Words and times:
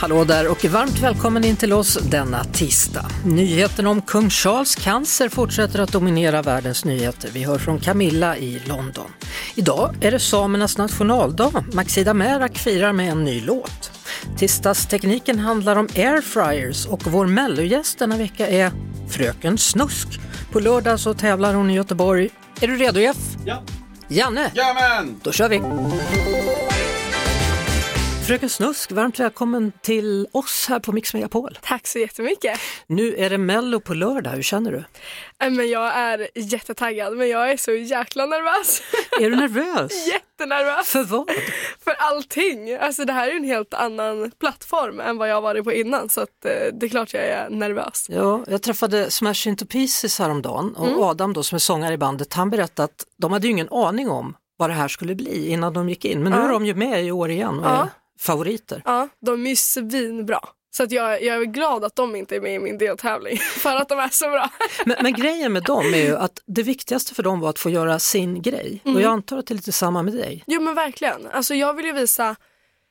Hallå 0.00 0.24
där 0.24 0.50
och 0.50 0.64
varmt 0.64 0.98
välkommen 0.98 1.44
in 1.44 1.56
till 1.56 1.72
oss 1.72 1.94
denna 1.94 2.44
tisdag. 2.44 3.06
Nyheten 3.26 3.86
om 3.86 4.02
kung 4.02 4.30
Charles 4.30 4.74
cancer 4.74 5.28
fortsätter 5.28 5.78
att 5.78 5.92
dominera 5.92 6.42
världens 6.42 6.84
nyheter. 6.84 7.30
Vi 7.32 7.44
hör 7.44 7.58
från 7.58 7.80
Camilla 7.80 8.36
i 8.36 8.62
London. 8.64 9.10
Idag 9.54 9.94
är 10.00 10.10
det 10.10 10.18
samernas 10.18 10.78
nationaldag. 10.78 11.64
Maxida 11.72 12.14
Märak 12.14 12.58
firar 12.58 12.92
med 12.92 13.10
en 13.10 13.24
ny 13.24 13.40
låt. 13.40 13.90
Tisdagstekniken 14.38 15.38
handlar 15.38 15.76
om 15.76 15.88
airfryers 15.96 16.86
och 16.86 17.06
vår 17.06 17.26
mellogäst 17.26 17.98
denna 17.98 18.16
vecka 18.16 18.48
är 18.48 18.72
Fröken 19.10 19.58
Snusk. 19.58 20.08
På 20.52 20.60
lördag 20.60 21.00
så 21.00 21.14
tävlar 21.14 21.54
hon 21.54 21.70
i 21.70 21.74
Göteborg. 21.74 22.28
Är 22.60 22.68
du 22.68 22.76
redo 22.76 23.00
Jeff? 23.00 23.36
Ja. 23.44 23.62
Janne? 24.08 24.50
Jajamän! 24.54 25.20
Då 25.22 25.32
kör 25.32 25.48
vi! 25.48 25.60
Fröken 28.30 28.48
Snusk, 28.48 28.92
varmt 28.92 29.20
välkommen 29.20 29.72
till 29.82 30.26
oss 30.32 30.66
här 30.68 30.78
på 30.80 30.92
Mix 30.92 31.14
Megapol. 31.14 31.58
Tack 31.62 31.86
så 31.86 31.98
jättemycket. 31.98 32.58
Nu 32.86 33.14
är 33.16 33.30
det 33.30 33.38
Mello 33.38 33.80
på 33.80 33.94
lördag, 33.94 34.30
hur 34.30 34.42
känner 34.42 34.72
du? 34.72 34.78
Äh, 35.46 35.50
Men 35.50 35.70
jag 35.70 35.94
är 35.96 36.28
jättetaggad 36.34 37.16
men 37.16 37.28
jag 37.28 37.50
är 37.50 37.56
så 37.56 37.72
jäkla 37.72 38.26
nervös. 38.26 38.82
Är 39.20 39.30
du 39.30 39.36
nervös? 39.36 39.92
Jättenervös 40.12 40.88
För 40.88 41.04
vad? 41.04 41.30
för 41.84 41.94
allting. 41.98 42.74
Alltså 42.74 43.04
det 43.04 43.12
här 43.12 43.28
är 43.28 43.36
en 43.36 43.44
helt 43.44 43.74
annan 43.74 44.30
plattform 44.40 45.00
än 45.00 45.16
vad 45.18 45.28
jag 45.28 45.40
varit 45.40 45.64
på 45.64 45.72
innan 45.72 46.08
så 46.08 46.20
att, 46.20 46.44
eh, 46.44 46.50
det 46.80 46.86
är 46.86 46.90
klart 46.90 47.14
jag 47.14 47.22
är 47.24 47.50
nervös. 47.50 48.06
Ja, 48.08 48.44
jag 48.48 48.62
träffade 48.62 49.10
Smash 49.10 49.46
Into 49.48 49.66
Pieces 49.66 50.18
häromdagen 50.18 50.74
och 50.76 50.86
Mm. 50.88 51.00
Adam 51.02 51.32
då 51.32 51.42
som 51.42 51.56
är 51.56 51.60
sångare 51.60 51.94
i 51.94 51.98
bandet, 51.98 52.34
han 52.34 52.50
berättade 52.50 52.84
att 52.84 53.04
de 53.16 53.32
hade 53.32 53.46
ju 53.46 53.50
ingen 53.50 53.68
aning 53.70 54.10
om 54.10 54.36
vad 54.56 54.70
det 54.70 54.74
här 54.74 54.88
skulle 54.88 55.14
bli 55.14 55.48
innan 55.48 55.72
de 55.72 55.88
gick 55.88 56.04
in. 56.04 56.22
Men 56.22 56.32
nu 56.32 56.38
Ja. 56.38 56.44
är 56.44 56.48
de 56.52 56.66
ju 56.66 56.74
med 56.74 57.04
i 57.04 57.10
år 57.12 57.30
igen 57.30 57.60
Ja. 57.64 57.88
Favoriter. 58.20 58.82
Ja, 58.84 59.08
de 59.26 59.46
är 59.46 59.50
ju 59.50 59.56
svinbra. 59.56 60.40
Så 60.72 60.82
att 60.82 60.92
jag, 60.92 61.22
jag 61.22 61.36
är 61.36 61.44
glad 61.44 61.84
att 61.84 61.96
de 61.96 62.16
inte 62.16 62.36
är 62.36 62.40
med 62.40 62.54
i 62.54 62.58
min 62.58 62.78
deltävling 62.78 63.38
för 63.58 63.76
att 63.76 63.88
de 63.88 63.98
är 63.98 64.08
så 64.08 64.30
bra. 64.30 64.50
Men, 64.86 64.96
men 65.02 65.12
grejen 65.12 65.52
med 65.52 65.62
dem 65.62 65.94
är 65.94 65.98
ju 65.98 66.16
att 66.16 66.42
det 66.46 66.62
viktigaste 66.62 67.14
för 67.14 67.22
dem 67.22 67.40
var 67.40 67.50
att 67.50 67.58
få 67.58 67.70
göra 67.70 67.98
sin 67.98 68.42
grej. 68.42 68.80
Mm. 68.84 68.96
Och 68.96 69.02
jag 69.02 69.12
antar 69.12 69.38
att 69.38 69.46
det 69.46 69.54
är 69.54 69.56
lite 69.56 69.72
samma 69.72 70.02
med 70.02 70.14
dig. 70.14 70.44
Jo 70.46 70.60
men 70.60 70.74
verkligen. 70.74 71.26
Alltså 71.26 71.54
jag 71.54 71.74
vill 71.74 71.86
ju 71.86 71.92
visa 71.92 72.36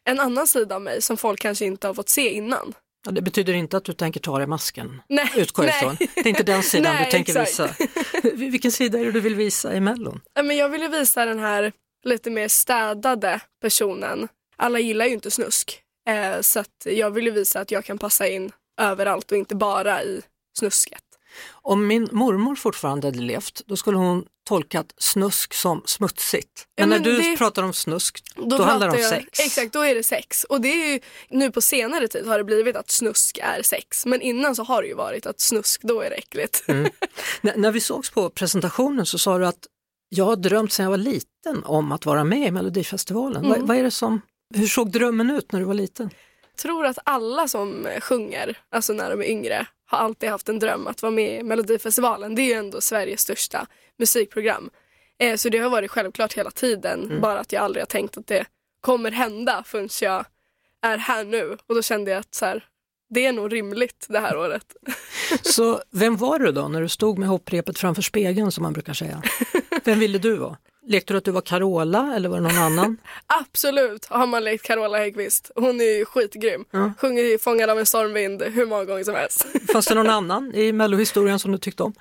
en 0.05 0.19
annan 0.19 0.47
sida 0.47 0.75
av 0.75 0.81
mig 0.81 1.01
som 1.01 1.17
folk 1.17 1.39
kanske 1.39 1.65
inte 1.65 1.87
har 1.87 1.93
fått 1.93 2.09
se 2.09 2.29
innan. 2.29 2.73
Ja, 3.05 3.11
det 3.11 3.21
betyder 3.21 3.53
inte 3.53 3.77
att 3.77 3.83
du 3.83 3.93
tänker 3.93 4.19
ta 4.19 4.37
dig 4.37 4.47
masken, 4.47 5.01
Nej, 5.09 5.31
utgår 5.35 5.65
jag 5.65 5.75
ifrån. 5.75 5.97
Det 5.99 6.19
är 6.19 6.27
inte 6.27 6.43
den 6.43 6.63
sidan 6.63 6.93
Nej, 6.95 7.05
du 7.05 7.11
tänker 7.11 7.41
exakt. 7.41 7.81
visa. 7.81 8.35
Vilken 8.35 8.71
sida 8.71 8.99
är 8.99 9.05
det 9.05 9.11
du 9.11 9.19
vill 9.19 9.35
visa 9.35 9.75
i 9.75 9.79
Mellon? 9.79 10.21
Ja, 10.33 10.43
Men 10.43 10.57
jag 10.57 10.69
vill 10.69 10.81
ju 10.81 10.87
visa 10.87 11.25
den 11.25 11.39
här 11.39 11.71
lite 12.03 12.29
mer 12.29 12.47
städade 12.47 13.39
personen. 13.61 14.27
Alla 14.59 14.79
gillar 14.79 15.05
ju 15.05 15.13
inte 15.13 15.31
snusk. 15.31 15.81
Eh, 16.09 16.41
så 16.41 16.63
jag 16.85 17.11
vill 17.11 17.25
ju 17.25 17.31
visa 17.31 17.59
att 17.59 17.71
jag 17.71 17.85
kan 17.85 17.97
passa 17.97 18.27
in 18.27 18.51
överallt 18.81 19.31
och 19.31 19.37
inte 19.37 19.55
bara 19.55 20.03
i 20.03 20.21
snusket. 20.59 21.03
Om 21.51 21.87
min 21.87 22.09
mormor 22.11 22.55
fortfarande 22.55 23.07
hade 23.07 23.19
levt, 23.19 23.61
då 23.65 23.75
skulle 23.77 23.97
hon 23.97 24.25
tolkat 24.47 24.93
snusk 24.97 25.53
som 25.53 25.81
smutsigt. 25.85 26.65
Ja, 26.75 26.81
Men 26.85 26.89
när 26.89 26.95
men 26.95 27.03
du 27.03 27.17
det- 27.31 27.37
pratar 27.37 27.63
om 27.63 27.73
snusk, 27.73 28.23
då, 28.35 28.49
pratar 28.49 28.65
handlar 28.65 28.87
det 28.87 28.93
om 28.95 29.01
jag, 29.01 29.09
sex. 29.09 29.39
Exakt, 29.39 29.73
då 29.73 29.81
är 29.81 29.95
det 29.95 30.03
sex. 30.03 30.43
Och 30.43 30.61
det 30.61 30.67
är 30.67 30.91
ju, 30.93 30.99
nu 31.29 31.51
på 31.51 31.61
senare 31.61 32.07
tid 32.07 32.27
har 32.27 32.37
det 32.37 32.43
blivit 32.43 32.75
att 32.75 32.91
snusk 32.91 33.37
är 33.41 33.63
sex. 33.63 34.05
Men 34.05 34.21
innan 34.21 34.55
så 34.55 34.63
har 34.63 34.81
det 34.81 34.87
ju 34.87 34.93
varit 34.95 35.25
att 35.25 35.39
snusk, 35.39 35.81
då 35.81 36.01
är 36.01 36.09
det 36.09 36.15
äckligt. 36.15 36.63
Mm. 36.67 36.91
När, 37.41 37.57
när 37.57 37.71
vi 37.71 37.79
sågs 37.81 38.09
på 38.09 38.29
presentationen 38.29 39.05
så 39.05 39.17
sa 39.17 39.37
du 39.37 39.47
att 39.47 39.67
jag 40.09 40.25
har 40.25 40.35
drömt 40.35 40.73
sedan 40.73 40.83
jag 40.83 40.91
var 40.91 40.97
liten 40.97 41.63
om 41.65 41.91
att 41.91 42.05
vara 42.05 42.23
med 42.23 42.47
i 42.47 42.51
Melodifestivalen. 42.51 43.45
Mm. 43.45 43.49
Vad, 43.59 43.67
vad 43.67 43.77
är 43.77 43.83
det 43.83 43.91
som, 43.91 44.21
hur 44.55 44.67
såg 44.67 44.91
drömmen 44.91 45.29
ut 45.29 45.51
när 45.51 45.59
du 45.59 45.65
var 45.65 45.73
liten? 45.73 46.09
tror 46.59 46.85
att 46.85 46.99
alla 47.03 47.47
som 47.47 47.87
sjunger, 48.01 48.57
alltså 48.71 48.93
när 48.93 49.09
de 49.09 49.21
är 49.21 49.29
yngre, 49.29 49.67
har 49.85 49.97
alltid 49.97 50.29
haft 50.29 50.49
en 50.49 50.59
dröm 50.59 50.87
att 50.87 51.01
vara 51.01 51.11
med 51.11 51.39
i 51.39 51.43
Melodifestivalen. 51.43 52.35
Det 52.35 52.41
är 52.41 52.47
ju 52.47 52.53
ändå 52.53 52.81
Sveriges 52.81 53.21
största 53.21 53.67
musikprogram. 53.99 54.69
Eh, 55.19 55.35
så 55.35 55.49
det 55.49 55.57
har 55.57 55.69
varit 55.69 55.91
självklart 55.91 56.33
hela 56.33 56.51
tiden, 56.51 57.19
bara 57.21 57.39
att 57.39 57.51
jag 57.51 57.63
aldrig 57.63 57.81
har 57.81 57.87
tänkt 57.87 58.17
att 58.17 58.27
det 58.27 58.45
kommer 58.81 59.11
hända 59.11 59.63
förrän 59.65 59.89
jag 60.01 60.25
är 60.81 60.97
här 60.97 61.23
nu. 61.23 61.57
Och 61.67 61.75
då 61.75 61.81
kände 61.81 62.11
jag 62.11 62.19
att 62.19 62.35
så 62.35 62.45
här, 62.45 62.65
det 63.09 63.25
är 63.25 63.33
nog 63.33 63.53
rimligt 63.53 64.05
det 64.09 64.19
här 64.19 64.37
året. 64.37 64.75
Så 65.41 65.81
vem 65.91 66.17
var 66.17 66.39
du 66.39 66.51
då 66.51 66.67
när 66.67 66.81
du 66.81 66.89
stod 66.89 67.17
med 67.17 67.29
hopprepet 67.29 67.79
framför 67.79 68.01
spegeln 68.01 68.51
som 68.51 68.63
man 68.63 68.73
brukar 68.73 68.93
säga? 68.93 69.21
Vem 69.83 69.99
ville 69.99 70.17
du 70.17 70.35
vara? 70.35 70.57
Lekte 70.87 71.13
du 71.13 71.17
att 71.17 71.25
du 71.25 71.31
var 71.31 71.41
Carola 71.41 72.13
eller 72.15 72.29
var 72.29 72.37
det 72.37 72.43
någon 72.43 72.57
annan? 72.57 72.97
Absolut 73.27 74.05
har 74.05 74.27
man 74.27 74.43
lekt 74.43 74.63
Carola 74.65 74.97
Häggkvist. 74.97 75.51
Hon 75.55 75.81
är 75.81 75.97
ju 75.97 76.05
skitgrym. 76.05 76.65
Ja. 76.71 76.91
Sjunger 76.97 77.23
ju 77.23 77.37
Fångad 77.39 77.69
av 77.69 77.79
en 77.79 77.85
stormvind 77.85 78.41
hur 78.43 78.65
många 78.65 78.85
gånger 78.85 79.03
som 79.03 79.15
helst. 79.15 79.45
Fanns 79.71 79.85
det 79.87 79.95
någon 79.95 80.09
annan 80.09 80.55
i 80.55 80.71
mellohistorien 80.71 81.39
som 81.39 81.51
du 81.51 81.57
tyckte 81.57 81.83
om? 81.83 81.93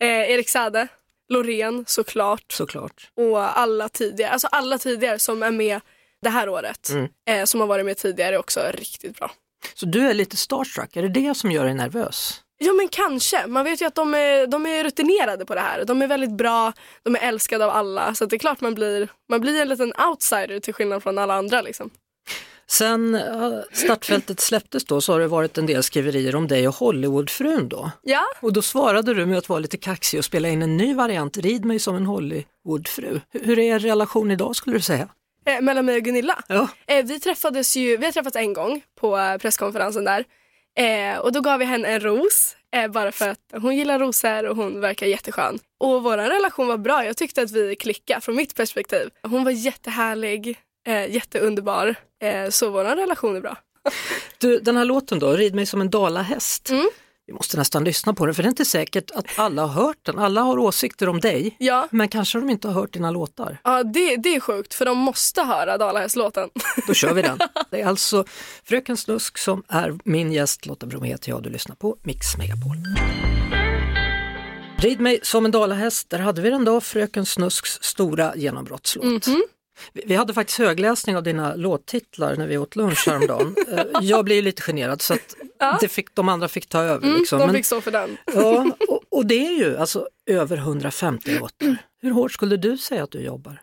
Eh, 0.00 0.08
Erik 0.30 0.48
Sade, 0.48 0.88
Loreen 1.28 1.84
såklart. 1.88 2.52
Såklart. 2.52 3.10
och 3.16 3.58
alla 3.58 3.88
tidigare, 3.88 4.30
alltså 4.32 4.46
alla 4.46 4.78
tidigare 4.78 5.18
som 5.18 5.42
är 5.42 5.50
med 5.50 5.80
det 6.22 6.30
här 6.30 6.48
året, 6.48 6.88
Mm. 6.90 7.08
eh, 7.28 7.44
som 7.44 7.60
har 7.60 7.66
varit 7.66 7.84
med 7.86 7.96
tidigare 7.96 8.34
är 8.34 8.38
också 8.38 8.60
riktigt 8.74 9.18
bra. 9.18 9.30
Så 9.74 9.86
du 9.86 10.00
är 10.08 10.14
lite 10.14 10.36
starstruck, 10.36 10.96
är 10.96 11.02
det 11.02 11.08
det 11.08 11.34
som 11.36 11.50
gör 11.52 11.64
dig 11.64 11.74
nervös? 11.74 12.40
Ja 12.64 12.72
men 12.72 12.88
kanske, 12.88 13.46
man 13.46 13.64
vet 13.64 13.82
ju 13.82 13.86
att 13.86 13.94
de 13.94 14.14
är, 14.14 14.46
de 14.46 14.66
är 14.66 14.84
rutinerade 14.84 15.44
på 15.44 15.54
det 15.54 15.60
här. 15.60 15.84
De 15.84 16.02
är 16.02 16.06
väldigt 16.06 16.30
bra, 16.36 16.72
de 17.02 17.16
är 17.16 17.20
älskade 17.20 17.64
av 17.64 17.70
alla. 17.70 18.14
Så 18.14 18.26
det 18.26 18.36
är 18.36 18.38
klart 18.38 18.60
man 18.60 18.74
blir, 18.74 19.08
man 19.28 19.40
blir 19.40 19.60
en 19.62 19.68
liten 19.68 19.92
outsider 20.08 20.60
till 20.60 20.74
skillnad 20.74 21.02
från 21.02 21.18
alla 21.18 21.34
andra. 21.34 21.62
Liksom. 21.62 21.90
Sen 22.66 23.20
startfältet 23.72 24.40
släpptes 24.40 24.84
då 24.84 25.00
så 25.00 25.12
har 25.12 25.20
det 25.20 25.26
varit 25.26 25.58
en 25.58 25.66
del 25.66 25.82
skriverier 25.82 26.36
om 26.36 26.48
dig 26.48 26.68
och 26.68 26.74
Hollywoodfrun 26.74 27.68
då. 27.68 27.90
Ja, 28.02 28.22
Och 28.40 28.52
då 28.52 28.62
svarade 28.62 29.14
du 29.14 29.26
med 29.26 29.38
att 29.38 29.48
vara 29.48 29.58
lite 29.58 29.76
kaxig 29.76 30.18
och 30.18 30.24
spela 30.24 30.48
in 30.48 30.62
en 30.62 30.76
ny 30.76 30.94
variant, 30.94 31.36
Rid 31.36 31.64
mig 31.64 31.78
som 31.78 31.96
en 31.96 32.06
Hollywoodfru. 32.06 33.20
Hur 33.30 33.44
hur 33.44 33.58
är 33.58 33.74
er 33.74 33.78
relation 33.78 34.30
idag 34.30 34.56
skulle 34.56 34.76
du 34.76 34.80
säga? 34.82 35.08
eh, 35.46 35.60
mellan 35.60 35.86
mig 35.86 35.96
och 35.96 36.02
Gunilla. 36.02 36.38
Ja. 36.48 36.68
Eh, 36.86 37.04
vi 37.04 37.20
träffades 37.20 37.76
ju, 37.76 37.96
vi 37.96 38.04
har 38.04 38.12
träffats 38.12 38.36
en 38.36 38.52
gång 38.52 38.82
på 39.00 39.18
eh, 39.18 39.36
presskonferensen 39.38 40.04
där. 40.04 40.24
Eh, 40.78 41.18
och 41.18 41.32
då 41.32 41.40
gav 41.40 41.60
jag 41.60 41.68
henne 41.68 41.88
en 41.88 42.00
ros. 42.00 42.56
Eh, 42.76 42.88
bara 42.88 43.12
för 43.12 43.28
att 43.28 43.38
hon 43.62 43.76
gillar 43.76 43.98
rosor 43.98 44.46
och 44.46 44.56
hon 44.56 44.80
verkar 44.80 45.06
jätteskön. 45.06 45.58
Och 45.80 46.02
vår 46.02 46.16
relation 46.16 46.66
var 46.66 46.76
bra. 46.76 47.04
Jag 47.04 47.16
tyckte 47.16 47.42
att 47.42 47.50
vi 47.50 47.76
klickade 47.76 48.20
från 48.20 48.36
mitt 48.36 48.54
perspektiv. 48.54 49.08
Hon 49.22 49.44
var 49.44 49.50
jättehärlig, 49.50 50.58
eh, 50.86 51.10
jätteunderbar. 51.14 51.94
Eh, 52.22 52.48
så 52.50 52.70
vår 52.70 52.84
relation 52.84 53.36
är 53.36 53.40
bra. 53.40 53.56
Du, 54.38 54.58
den 54.58 54.76
här 54.76 54.84
låten 54.84 55.18
då, 55.18 55.32
Rid 55.32 55.54
mig 55.54 55.66
som 55.66 55.80
en 55.80 55.90
dalahäst. 55.90 56.70
Mm. 56.70 56.90
Vi 57.26 57.32
måste 57.32 57.56
nästan 57.56 57.84
lyssna 57.84 58.14
på 58.14 58.26
den 58.26 58.34
för 58.34 58.42
det 58.42 58.46
är 58.46 58.50
inte 58.50 58.64
säkert 58.64 59.10
att 59.10 59.26
alla 59.36 59.62
har 59.66 59.82
hört 59.84 59.96
den. 60.02 60.18
Alla 60.18 60.40
har 60.40 60.58
åsikter 60.58 61.08
om 61.08 61.20
dig, 61.20 61.56
Ja, 61.58 61.88
men 61.90 62.08
kanske 62.08 62.38
de 62.40 62.50
inte 62.50 62.68
har 62.68 62.74
hört 62.74 62.92
dina 62.92 63.10
låtar. 63.10 63.58
ja 63.64 63.82
det, 63.82 64.16
det 64.16 64.34
är 64.36 64.40
sjukt 64.40 64.74
för 64.74 64.84
de 64.84 64.98
måste 64.98 65.42
höra 65.42 65.78
Dalahästlåten. 65.78 66.48
Då 66.86 66.94
kör 66.94 67.14
vi 67.14 67.22
den. 67.22 67.38
Det 67.70 67.80
är 67.80 67.86
alltså 67.86 68.24
Fröken 68.64 68.96
Snusk 68.96 69.38
som 69.38 69.62
är 69.68 69.98
min 70.04 70.32
gäst, 70.32 70.66
Lotta 70.66 70.86
Bromé 70.86 71.08
heter 71.08 71.30
jag, 71.30 71.42
du 71.42 71.50
lyssnar 71.50 71.76
på 71.76 71.96
Mix 72.02 72.36
Megapol. 72.38 72.76
Rid 74.78 75.00
mig 75.00 75.20
som 75.22 75.44
en 75.44 75.50
dalahäst, 75.50 76.10
där 76.10 76.18
hade 76.18 76.42
vi 76.42 76.50
den 76.50 76.64
då, 76.64 76.80
Fröken 76.80 77.26
Snusks 77.26 77.78
stora 77.82 78.36
genombrottslåt. 78.36 79.04
Vi- 79.28 79.42
Vi 79.92 80.14
hade 80.14 80.34
faktiskt 80.34 80.58
högläsning 80.58 81.16
av 81.16 81.22
dina 81.22 81.54
låttitlar 81.54 82.36
när 82.36 82.46
vi 82.46 82.58
åt 82.58 82.76
lunch 82.76 83.04
häromdagen. 83.08 83.54
Eh, 83.72 83.84
Jag 84.00 84.24
blir 84.24 84.42
lite 84.42 84.62
generad 84.62 85.02
så 85.02 85.14
att 85.14 85.34
det 85.80 85.88
fick, 85.88 86.14
de 86.14 86.28
andra 86.28 86.48
fick 86.48 86.66
ta 86.66 86.78
över. 86.82 87.06
Mm, 87.06 87.18
liksom. 87.18 87.38
de 87.38 87.46
Men- 87.46 87.54
fick 87.54 87.66
stå 87.66 87.80
för 87.80 87.90
den. 87.90 88.16
Ja, 88.34 88.66
och, 88.88 89.02
och 89.10 89.26
det 89.26 89.46
är 89.46 89.52
ju 89.58 89.76
alltså 89.76 90.08
över 90.26 90.56
150 90.56 91.38
låtar. 91.40 91.76
Hur 92.02 92.10
hårt 92.10 92.32
skulle 92.32 92.56
du 92.56 92.78
säga 92.78 93.02
att 93.04 93.10
du 93.10 93.20
jobbar? 93.20 93.60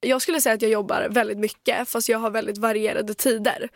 Jag 0.00 0.22
skulle 0.22 0.40
säga 0.40 0.54
att 0.54 0.62
jag 0.62 0.70
jobbar 0.70 1.06
väldigt 1.10 1.38
mycket 1.38 1.88
fast 1.88 2.08
jag 2.08 2.18
har 2.18 2.30
väldigt 2.30 2.58
varierade 2.58 3.14
tider. 3.14 3.68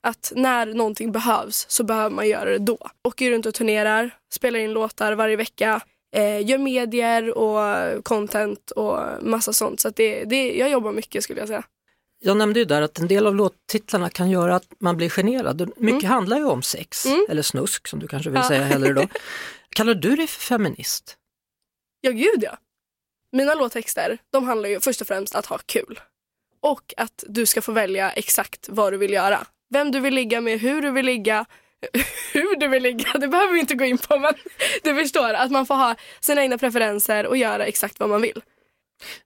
Att 0.00 0.32
när 0.36 0.66
någonting 0.66 1.12
behövs 1.12 1.66
så 1.68 1.84
behöver 1.84 2.10
man 2.10 2.28
göra 2.28 2.50
det 2.50 2.58
då. 2.58 2.78
Åker 3.04 3.30
runt 3.30 3.46
och 3.46 3.54
turnerar, 3.54 4.10
spelar 4.32 4.58
in 4.60 4.72
låtar 4.72 5.12
varje 5.12 5.36
vecka. 5.36 5.80
Eh, 6.12 6.46
gör 6.46 6.58
medier 6.58 7.38
och 7.38 8.04
content 8.04 8.70
och 8.70 8.98
massa 9.20 9.52
sånt. 9.52 9.80
Så 9.80 9.90
det, 9.90 10.24
det, 10.24 10.52
jag 10.56 10.70
jobbar 10.70 10.92
mycket 10.92 11.24
skulle 11.24 11.40
jag 11.40 11.48
säga. 11.48 11.64
Jag 12.24 12.36
nämnde 12.36 12.58
ju 12.60 12.64
där 12.64 12.82
att 12.82 12.98
en 12.98 13.08
del 13.08 13.26
av 13.26 13.34
låttitlarna 13.34 14.10
kan 14.10 14.30
göra 14.30 14.56
att 14.56 14.66
man 14.80 14.96
blir 14.96 15.08
generad. 15.08 15.70
Mycket 15.76 16.08
handlar 16.10 16.36
ju 16.38 16.44
om 16.44 16.62
sex, 16.62 17.06
eller 17.28 17.42
snusk 17.42 17.88
som 17.88 17.98
du 17.98 18.08
kanske 18.08 18.30
vill 18.30 18.36
Mm. 18.36 18.44
Ja. 18.44 18.48
säga 18.48 18.62
hellre 18.64 18.92
då. 18.92 19.08
Kallar 19.68 19.94
du 19.94 20.16
dig 20.16 20.26
för 20.26 20.40
feminist? 20.40 21.16
Ja, 22.00 22.10
gud 22.10 22.38
ja. 22.42 22.56
Mina 23.32 23.54
låttexter, 23.54 24.18
de 24.32 24.44
handlar 24.44 24.68
ju 24.68 24.80
först 24.80 25.00
och 25.00 25.06
främst 25.06 25.34
att 25.34 25.46
ha 25.46 25.58
kul. 25.66 26.00
Och 26.60 26.94
att 26.96 27.24
du 27.28 27.46
ska 27.46 27.62
få 27.62 27.72
välja 27.72 28.10
exakt 28.12 28.68
vad 28.68 28.92
du 28.92 28.96
vill 28.96 29.12
göra. 29.12 29.46
Vem 29.70 29.90
du 29.90 30.00
vill 30.00 30.14
ligga 30.14 30.40
med, 30.40 30.60
hur 30.60 30.82
du 30.82 30.90
vill 30.90 31.06
ligga, 31.06 31.44
hur 32.32 32.56
du 32.56 32.68
vill 32.68 32.82
ligga, 32.82 33.12
det 33.12 33.28
behöver 33.28 33.52
vi 33.52 33.60
inte 33.60 33.74
gå 33.74 33.84
in 33.84 33.98
på 33.98 34.18
men 34.18 34.34
du 34.82 34.94
förstår 34.94 35.34
att 35.34 35.50
man 35.50 35.66
får 35.66 35.74
ha 35.74 35.94
sina 36.20 36.42
egna 36.42 36.58
preferenser 36.58 37.26
och 37.26 37.36
göra 37.36 37.66
exakt 37.66 38.00
vad 38.00 38.08
man 38.08 38.22
vill. 38.22 38.42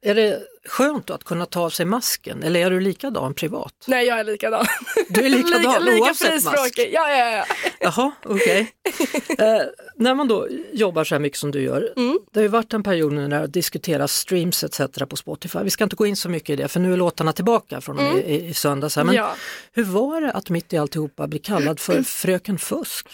Är 0.01 0.15
det 0.15 0.39
skönt 0.65 1.09
att 1.09 1.23
kunna 1.23 1.45
ta 1.45 1.61
av 1.61 1.69
sig 1.69 1.85
masken 1.85 2.43
eller 2.43 2.59
är 2.59 2.69
du 2.69 2.79
likadan 2.79 3.33
privat? 3.33 3.73
Nej, 3.87 4.07
jag 4.07 4.19
är 4.19 4.23
likadan. 4.23 4.65
Du 5.09 5.25
är 5.25 5.29
likadan 5.29 5.61
lika, 5.61 5.79
lika 5.79 6.03
oavsett 6.03 6.43
mask? 6.43 6.77
Ja, 6.79 6.85
ja, 7.11 7.31
ja. 7.31 7.45
Jaha, 7.79 8.11
okej. 8.25 8.73
eh, 9.37 9.61
när 9.95 10.13
man 10.15 10.27
då 10.27 10.47
jobbar 10.71 11.03
så 11.03 11.15
här 11.15 11.19
mycket 11.19 11.39
som 11.39 11.51
du 11.51 11.61
gör, 11.61 11.93
Mm. 11.97 12.19
det 12.31 12.39
har 12.39 12.43
ju 12.43 12.47
varit 12.47 12.73
en 12.73 12.83
period 12.83 13.13
nu 13.13 13.27
när 13.27 13.41
det 13.41 13.47
diskuteras 13.47 14.13
streams 14.15 14.63
etc. 14.63 14.79
på 15.09 15.15
Spotify. 15.15 15.59
Vi 15.63 15.69
ska 15.69 15.83
inte 15.83 15.95
gå 15.95 16.05
in 16.05 16.15
så 16.15 16.29
mycket 16.29 16.49
i 16.49 16.55
det 16.55 16.67
för 16.67 16.79
nu 16.79 16.93
är 16.93 16.97
låtarna 16.97 17.33
tillbaka 17.33 17.81
från 17.81 17.95
med 17.95 18.17
i, 18.29 18.45
i 18.47 18.53
söndags. 18.53 18.95
Här. 18.95 19.03
Men 19.03 19.15
Mm. 19.15 19.25
Ja. 19.25 19.35
hur 19.71 19.83
var 19.83 20.21
det 20.21 20.31
att 20.31 20.49
mitt 20.49 20.73
i 20.73 20.77
alltihopa 20.77 21.27
bli 21.27 21.39
kallad 21.39 21.79
för 21.79 22.03
Fröken 22.03 22.57
Fusk? 22.57 23.07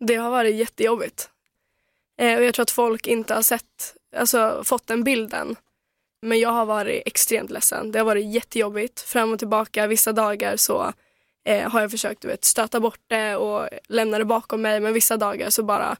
Det 0.00 0.14
har 0.14 0.30
varit 0.30 0.54
jättejobbigt. 0.54 1.28
Eh, 2.20 2.36
och 2.38 2.44
jag 2.44 2.54
tror 2.54 2.62
att 2.62 2.70
folk 2.70 3.06
inte 3.06 3.34
har 3.34 3.42
sett, 3.42 3.94
alltså 4.16 4.62
fått 4.64 4.86
den 4.86 5.04
bilden. 5.04 5.56
Men 6.24 6.40
jag 6.40 6.50
har 6.50 6.66
varit 6.66 7.02
extremt 7.06 7.50
ledsen. 7.50 7.92
Det 7.92 7.98
har 7.98 8.06
varit 8.06 8.34
jättejobbigt. 8.34 9.00
Fram 9.00 9.32
och 9.32 9.38
tillbaka. 9.38 9.86
Vissa 9.86 10.12
dagar 10.12 10.56
så 10.56 10.92
eh, 11.46 11.70
har 11.70 11.80
jag 11.80 11.90
försökt 11.90 12.22
du 12.22 12.28
vet, 12.28 12.44
stöta 12.44 12.80
bort 12.80 13.00
det 13.06 13.36
och 13.36 13.68
lämna 13.88 14.18
det 14.18 14.24
bakom 14.24 14.62
mig. 14.62 14.80
Men 14.80 14.92
vissa 14.92 15.16
dagar 15.16 15.50
så 15.50 15.62
bara 15.62 15.96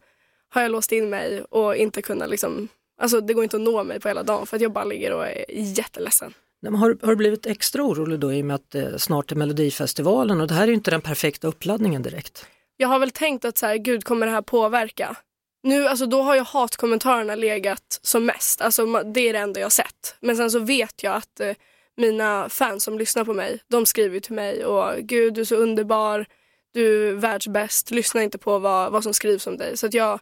har 0.49 0.63
jag 0.63 0.71
låst 0.71 0.93
in 0.93 1.11
mig 1.11 1.43
och 1.51 1.77
inte 1.77 2.03
kunnat 2.03 2.31
liksom, 2.31 2.69
alltså 3.01 3.21
det 3.21 3.35
går 3.35 3.45
inte 3.45 3.57
att 3.57 3.63
nå 3.63 3.85
mig 3.85 4.01
på 4.01 4.09
hela 4.09 4.23
dagen 4.23 4.47
för 4.47 4.57
att 4.57 4.63
jag 4.63 4.73
bara 4.73 4.85
ligger 4.85 5.13
och 5.13 5.27
är 5.27 5.45
jätteledsen. 5.49 6.35
Nej, 6.63 6.73
Har, 6.73 6.99
har 7.03 7.09
du 7.09 7.17
blivit 7.17 7.47
extra 7.47 7.83
orolig 7.83 8.19
då 8.19 8.33
i 8.33 8.43
och 8.43 8.47
med 8.47 8.55
att 8.55 8.71
det 8.71 8.99
snart 8.99 9.33
är 9.33 9.37
Melodifestivalen 9.37 10.41
och 10.41 10.49
det 10.49 10.55
här 10.55 10.63
är 10.63 10.69
ju 10.69 10.75
inte 10.75 10.91
den 10.91 11.01
perfekta 11.01 11.49
uppladdningen 11.49 12.03
direkt. 12.03 12.47
jag 12.77 12.89
har 12.89 12.99
väl 12.99 13.11
tänkt 13.11 13.45
att 13.45 13.59
så 13.59 13.67
här, 13.67 13.77
gud 13.77 14.05
kommer 14.05 14.27
det 14.27 14.33
här 14.33 14.43
påverka? 14.43 15.17
Nu, 15.65 15.89
alltså 15.89 16.07
då 16.07 16.23
har 16.23 16.35
ju 16.35 16.43
hatkommentarerna 16.43 17.35
legat 17.35 18.01
som 18.03 18.27
mest, 18.27 18.61
alltså 18.61 18.87
det 18.87 19.29
är 19.29 19.33
det 19.33 19.39
enda 19.39 19.61
jag 19.61 19.65
har 19.65 19.71
sett. 19.71 20.17
Men 20.21 20.37
sen 20.37 20.51
så 20.51 20.59
vet 20.59 21.03
jag 21.03 21.15
att 21.15 21.41
eh, 21.41 21.53
mina 21.97 22.49
fans 22.49 22.85
som 22.85 22.99
lyssnar 22.99 23.25
på 23.25 23.35
mig, 23.35 23.61
de 23.69 23.87
skriver 23.87 24.21
till 24.21 24.35
mig 24.35 24.65
och 24.65 24.97
gud 24.99 25.35
du 25.35 25.41
är 25.41 25.45
så 25.45 25.57
underbar, 25.57 26.27
du 26.75 27.09
är 27.09 27.13
världsbäst, 27.13 27.91
lyssna 27.91 28.23
inte 28.23 28.39
på 28.39 28.59
vad, 28.59 28.93
vad 28.93 29.03
som 29.03 29.15
skrivs 29.15 29.47
om 29.47 29.57
dig. 29.57 29.77
Så 29.77 29.87
att 29.87 29.95
jag, 29.95 30.21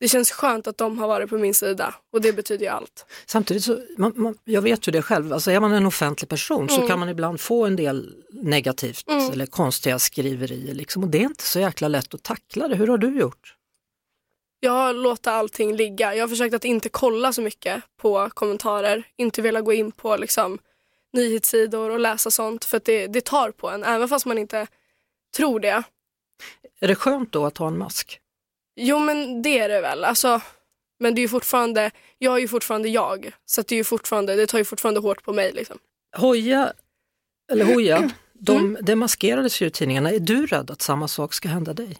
det 0.00 0.08
känns 0.08 0.30
skönt 0.30 0.66
att 0.66 0.78
de 0.78 0.98
har 0.98 1.08
varit 1.08 1.30
på 1.30 1.38
min 1.38 1.54
sida 1.54 1.94
och 2.12 2.20
det 2.20 2.32
betyder 2.32 2.66
ju 2.66 2.72
allt. 2.72 3.06
Samtidigt 3.26 3.64
så, 3.64 3.78
man, 3.96 4.12
man, 4.16 4.38
jag 4.44 4.62
vet 4.62 4.88
ju 4.88 4.92
det 4.92 5.02
själv, 5.02 5.32
alltså 5.32 5.50
är 5.50 5.60
man 5.60 5.72
en 5.72 5.86
offentlig 5.86 6.28
person 6.28 6.68
så 6.68 6.86
kan 6.86 6.98
man 6.98 7.08
ibland 7.08 7.40
få 7.40 7.66
en 7.66 7.76
del 7.76 8.14
negativt 8.30 9.08
eller 9.32 9.46
konstiga 9.46 9.98
skriverier 9.98 10.74
liksom, 10.74 11.02
och 11.02 11.08
det 11.08 11.18
är 11.18 11.24
inte 11.24 11.44
så 11.44 11.60
jäkla 11.60 11.88
lätt 11.88 12.14
att 12.14 12.22
tackla 12.22 12.68
det. 12.68 12.76
Hur 12.76 12.86
har 12.86 12.98
du 12.98 13.18
gjort? 13.18 13.57
Jag 14.60 14.72
har 14.72 14.92
låtit 14.92 15.26
allting 15.26 15.76
ligga. 15.76 16.14
Jag 16.14 16.22
har 16.22 16.28
försökt 16.28 16.54
att 16.54 16.64
inte 16.64 16.88
kolla 16.88 17.32
så 17.32 17.42
mycket 17.42 17.82
på 17.96 18.30
kommentarer. 18.34 19.02
Inte 19.16 19.42
vilja 19.42 19.60
gå 19.60 19.72
in 19.72 19.92
på 19.92 20.16
liksom, 20.16 20.58
nyhetssidor 21.12 21.90
och 21.90 21.98
läsa 22.00 22.30
sånt 22.30 22.64
för 22.64 22.80
det, 22.84 23.06
det 23.06 23.24
tar 23.24 23.50
på 23.50 23.70
en. 23.70 23.84
Även 23.84 24.08
fast 24.08 24.26
man 24.26 24.38
inte 24.38 24.66
tror 25.36 25.60
det. 25.60 25.82
Är 26.80 26.88
det 26.88 26.94
skönt 26.94 27.32
då 27.32 27.46
att 27.46 27.58
ha 27.58 27.66
en 27.66 27.78
mask? 27.78 28.20
Jo 28.76 28.98
men 28.98 29.42
det 29.42 29.58
är 29.58 29.68
det 29.68 29.80
väl. 29.80 30.04
Alltså, 30.04 30.40
men 31.00 31.14
det 31.14 31.20
är 31.20 31.22
ju 31.22 31.28
fortfarande, 31.28 31.90
jag 32.18 32.34
är 32.36 32.40
ju 32.40 32.48
fortfarande 32.48 32.88
jag. 32.88 33.32
Så 33.44 33.62
det, 33.62 33.74
är 33.74 33.76
ju 33.76 33.84
fortfarande, 33.84 34.36
det 34.36 34.46
tar 34.46 34.58
ju 34.58 34.64
fortfarande 34.64 35.00
hårt 35.00 35.22
på 35.22 35.32
mig. 35.32 35.52
Liksom. 35.52 35.78
Hoja, 36.16 36.72
eller 37.52 37.64
Hoja, 37.64 38.10
de, 38.32 38.56
Mm. 38.58 38.84
det 38.84 38.96
maskerades 38.96 39.62
ju 39.62 39.66
i 39.66 39.70
tidningarna. 39.70 40.10
Är 40.10 40.18
du 40.20 40.46
rädd 40.46 40.70
att 40.70 40.82
samma 40.82 41.08
sak 41.08 41.34
ska 41.34 41.48
hända 41.48 41.74
dig? 41.74 41.98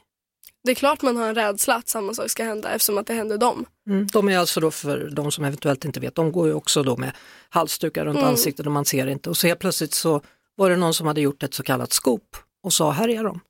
Det 0.65 0.71
är 0.71 0.75
klart 0.75 1.03
man 1.03 1.17
har 1.17 1.29
en 1.29 1.35
rädsla 1.35 1.75
att 1.75 1.89
samma 1.89 2.15
sak 2.15 2.31
ska 2.31 2.45
hända 2.45 2.71
eftersom 2.71 2.99
att 2.99 3.07
det 3.07 3.15
händer 3.15 3.39
dem. 3.39 3.65
Mm. 3.87 4.07
De 4.07 4.29
är 4.29 4.39
alltså 4.39 4.61
då 4.61 4.71
för 4.71 5.11
de 5.13 5.33
som 5.33 5.45
eventuellt 5.45 5.85
inte 5.85 6.01
vet, 6.01 6.15
de 6.15 6.33
går 6.33 6.47
ju 6.47 6.55
också 6.55 6.83
då 6.83 6.97
med 6.97 7.13
halsdukar 7.49 8.05
runt 8.05 8.19
Mm. 8.19 8.31
ansiktet 8.31 8.67
och 8.67 8.73
man 8.73 8.85
ser 8.85 9.07
inte. 9.07 9.31
Och 9.31 9.37
så 9.37 9.47
helt 9.47 9.61
plötsligt 9.61 9.95
så 9.95 10.23
var 10.55 10.71
det 10.71 10.77
någon 10.77 10.95
som 10.95 11.07
hade 11.07 11.21
gjort 11.21 11.43
ett 11.43 11.55
så 11.55 11.63
kallat 11.63 11.93
scoop 11.93 12.37
och 12.63 12.73
sa 12.73 12.91
här 12.91 13.09
är 13.09 13.25
de. 13.25 13.41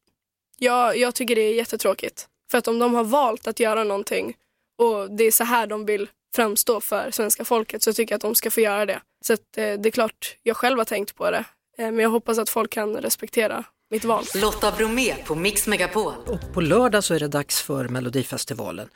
Jag, 0.58 0.96
jag 0.96 1.14
tycker 1.14 1.34
det 1.34 1.40
är 1.40 1.55
jättetråkigt. 1.55 2.28
För 2.50 2.58
att 2.58 2.69
om 2.69 2.78
de 2.78 2.94
har 2.94 3.05
valt 3.05 3.46
att 3.46 3.60
göra 3.60 3.84
någonting 3.84 4.37
och 4.78 5.10
det 5.10 5.25
är 5.25 5.31
så 5.31 5.44
här 5.44 5.66
de 5.66 5.87
vill 5.87 6.08
framstå 6.34 6.81
för 6.81 7.10
svenska 7.10 7.44
folket 7.44 7.82
så 7.82 7.93
tycker 7.93 8.12
jag 8.12 8.16
att 8.16 8.22
de 8.22 8.34
ska 8.34 8.50
få 8.50 8.60
göra 8.60 8.87
det. 8.87 9.00
Så 9.25 9.32
att, 9.32 9.40
eh, 9.40 9.72
det 9.72 9.88
är 9.88 9.90
klart, 9.90 10.37
jag 10.43 10.56
själv 10.56 10.78
har 10.78 10.84
tänkt 10.84 11.14
på 11.14 11.31
det. 11.31 11.44
Eh, 11.78 11.84
men 11.90 11.99
jag 11.99 12.10
hoppas 12.10 12.38
att 12.38 12.49
folk 12.49 12.72
kan 12.72 12.96
respektera 12.96 13.64
mitt 13.90 14.05
val. 14.05 14.25
Lotta 14.35 14.73
Bromé 14.73 15.14
på 15.26 15.35
Mix 15.35 15.67
Megapol. 15.67 16.12
Och 16.26 16.52
på 16.55 16.61
lördag 16.61 17.05
så 17.05 17.14
är 17.14 17.20
det 17.20 17.29
dags 17.29 17.62
för 17.62 17.88
Melodifestivalen. 17.88 18.88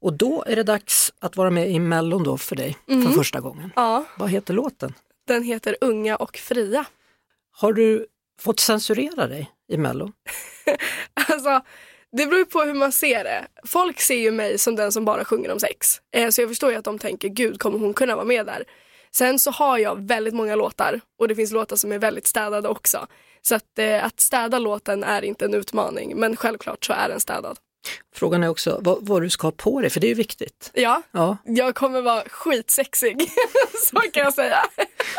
Och 0.00 0.12
då 0.12 0.44
är 0.46 0.56
det 0.56 0.62
dags 0.62 1.12
att 1.18 1.36
vara 1.36 1.50
med 1.50 1.70
i 1.70 1.78
Mellon 1.78 2.22
då 2.24 2.38
för 2.38 2.56
dig 2.56 2.76
Mm. 2.88 3.06
för 3.06 3.12
första 3.12 3.40
gången. 3.40 3.72
Ja, 3.76 4.04
Vad 4.18 4.30
heter 4.30 4.54
låten? 4.54 4.94
den 5.26 5.42
heter 5.42 5.76
Unga 5.80 6.16
och 6.16 6.36
fria. 6.36 6.84
Har 7.52 7.72
du 7.72 8.06
fått 8.40 8.60
censurera 8.60 9.26
dig 9.26 9.50
i 9.68 9.76
Mellon? 9.76 10.12
Alltså, 11.28 11.60
det 12.12 12.26
beror 12.26 12.38
ju 12.38 12.44
på 12.46 12.60
hur 12.62 12.74
man 12.74 12.92
ser 12.92 13.24
det. 13.24 13.46
Folk 13.66 14.00
ser 14.00 14.14
ju 14.14 14.30
mig 14.30 14.58
som 14.58 14.76
den 14.76 14.92
som 14.92 15.04
bara 15.04 15.24
sjunger 15.24 15.52
om 15.52 15.60
sex. 15.60 16.00
Eh, 16.16 16.28
så 16.30 16.40
jag 16.40 16.48
förstår 16.48 16.70
ju 16.70 16.76
att 16.76 16.84
de 16.84 16.98
tänker, 16.98 17.28
gud 17.28 17.60
kommer 17.60 17.78
hon 17.78 17.94
kunna 17.94 18.14
vara 18.16 18.24
med 18.24 18.46
där? 18.46 18.64
Sen 19.16 19.38
så 19.38 19.50
har 19.50 19.78
jag 19.78 20.06
väldigt 20.08 20.34
många 20.34 20.54
låtar 20.54 21.00
och 21.18 21.28
det 21.28 21.34
finns 21.34 21.52
låtar 21.52 21.76
som 21.76 21.92
är 21.92 21.98
väldigt 21.98 22.26
städade 22.26 22.68
också. 22.68 23.06
Så 23.48 23.54
att, 23.54 23.78
eh, 23.78 24.04
att 24.04 24.20
städa 24.20 24.58
låten 24.58 25.04
är 25.04 25.22
inte 25.24 25.44
en 25.44 25.54
utmaning, 25.54 26.16
men 26.16 26.36
självklart 26.36 26.84
så 26.84 26.92
är 26.92 27.08
den 27.08 27.20
städad. 27.20 27.58
Frågan 28.14 28.42
är 28.44 28.48
också 28.48 28.78
vad, 28.82 28.98
vad 29.06 29.22
du 29.22 29.30
ska 29.30 29.46
ha 29.46 29.52
på 29.52 29.80
dig, 29.80 29.90
för 29.90 30.00
det 30.00 30.06
är 30.06 30.08
ju 30.08 30.14
viktigt. 30.14 30.70
Ja, 30.74 31.02
Ja. 31.12 31.36
jag 31.44 31.74
kommer 31.74 32.00
vara 32.02 32.22
skitsexig, 32.30 33.28
så 33.90 33.96
kan 34.00 34.22
jag 34.22 34.34
säga. 34.34 34.58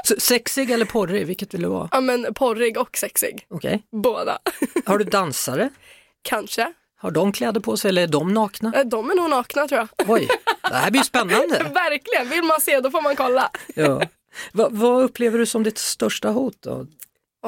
Så, 0.04 0.16
sexig 0.20 0.72
eller 0.72 0.86
porrig, 0.86 1.28
vilket 1.28 1.54
vill 1.54 1.62
du 1.62 1.68
vara? 1.68 1.90
Ja 1.92 2.02
men 2.02 2.34
porrig 2.34 2.78
och 2.78 2.98
sexig, 2.98 3.46
Okej. 3.50 3.84
båda. 3.92 4.38
Har 4.86 4.98
du 4.98 5.06
dansare? 5.06 5.70
Kanske. 6.22 6.74
Har 6.98 7.12
de 7.12 7.32
kläder 7.32 7.60
på 7.62 7.78
sig 7.78 7.90
eller 7.90 8.04
är 8.04 8.08
de 8.08 8.34
nakna? 8.34 8.74
Eh, 8.76 8.86
De 8.86 9.10
är 9.12 9.16
nog 9.16 9.30
nakna 9.30 9.68
tror 9.68 9.80
jag. 9.80 10.10
Oj, 10.10 10.28
det 10.70 10.76
här 10.76 10.92
blir 10.92 11.02
ju 11.02 11.06
spännande. 11.06 11.58
Verkligen, 11.74 12.30
vill 12.30 12.44
man 12.44 12.62
se 12.62 12.80
då 12.80 12.92
får 12.92 13.02
man 13.02 13.16
kolla. 13.16 13.52
Ja. 13.76 14.02
Va, 14.52 14.68
vad 14.72 15.04
upplever 15.04 15.40
du 15.40 15.46
som 15.46 15.64
ditt 15.64 15.78
största 15.78 16.30
hot 16.30 16.58
då? 16.60 16.88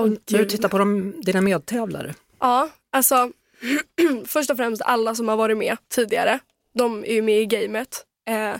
När 0.06 0.39
du 0.39 0.46
tittar 0.46 0.70
på 0.70 0.77
de, 0.77 1.13
dina 1.22 1.42
medtävlare? 1.42 2.16
Ja, 2.39 2.70
alltså 2.92 3.32
först 4.25 4.50
och 4.50 4.58
främst 4.58 4.82
alla 4.82 5.16
som 5.16 5.27
har 5.27 5.38
varit 5.38 5.58
med 5.58 5.77
tidigare. 5.89 6.39
De 6.74 7.04
är 7.04 7.13
ju 7.13 7.22
med 7.22 7.42
i 7.42 7.46
gamet. 7.46 8.06
Eh, 8.27 8.56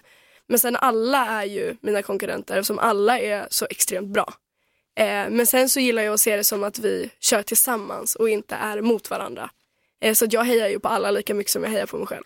men 0.48 0.60
sen 0.60 0.75
alla 0.75 1.25
är 1.25 1.46
ju 1.46 1.75
mina 1.82 2.01
konkurrenter 2.01 2.58
eftersom 2.58 2.79
alla 2.79 3.20
är 3.20 3.48
så 3.50 3.67
extremt 3.70 4.08
bra. 4.08 4.34
Eh, 4.96 5.29
men 5.29 5.46
sen 5.46 5.70
så 5.70 5.79
gillar 5.79 6.03
jag 6.03 6.13
att 6.13 6.20
se 6.20 6.38
det 6.38 6.44
som 6.44 6.63
att 6.63 6.79
vi 6.79 7.10
kör 7.20 7.44
tillsammans 7.44 8.15
och 8.15 8.29
inte 8.29 8.56
är 8.56 8.82
mot 8.82 9.10
varandra. 9.10 9.50
Eh, 10.01 10.13
så 10.13 10.25
att 10.25 10.34
jag 10.34 10.44
hejar 10.44 10.70
ju 10.70 10.79
på 10.79 10.88
alla 10.88 11.12
lika 11.12 11.34
mycket 11.34 11.51
som 11.51 11.63
jag 11.63 11.70
hejar 11.70 11.86
på 11.86 11.98
mig 11.98 12.08
själv. 12.08 12.24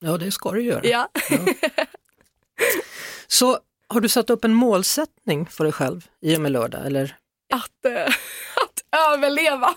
Ja, 0.00 0.18
det 0.18 0.30
ska 0.30 0.52
du 0.52 0.62
göra. 0.62 0.80
Ja, 0.84 1.08
Så 3.26 3.58
har 3.88 4.00
du 4.00 4.08
satt 4.08 4.30
upp 4.30 4.44
en 4.44 4.54
målsättning 4.54 5.46
för 5.46 5.64
dig 5.64 5.72
själv 5.72 6.06
i 6.20 6.36
och 6.36 6.40
med 6.40 6.52
lördag? 6.52 6.86
Eller? 6.86 7.16
Att, 7.54 7.84
eh, 7.84 8.02
att 8.64 9.00
överleva. 9.12 9.74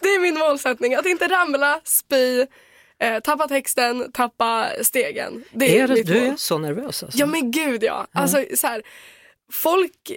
det 0.00 0.08
är 0.08 0.20
min 0.20 0.38
målsättning. 0.38 0.94
Att 0.94 1.06
inte 1.06 1.28
ramla, 1.28 1.80
spy, 1.84 2.46
eh, 2.98 3.20
tappa 3.20 3.48
texten, 3.48 4.12
tappa 4.12 4.68
stegen. 4.82 5.44
Det 5.52 5.78
är, 5.78 5.82
Är 5.84 5.88
det, 5.88 6.02
du 6.02 6.20
mål. 6.20 6.32
är 6.32 6.36
så 6.36 6.58
nervös 6.58 7.02
alltså? 7.02 7.18
Ja 7.18 7.26
men 7.26 7.50
gud 7.50 7.82
ja. 7.84 8.06
Alltså 8.12 8.44
så 8.56 8.66
här, 8.66 8.82
folk 9.52 10.16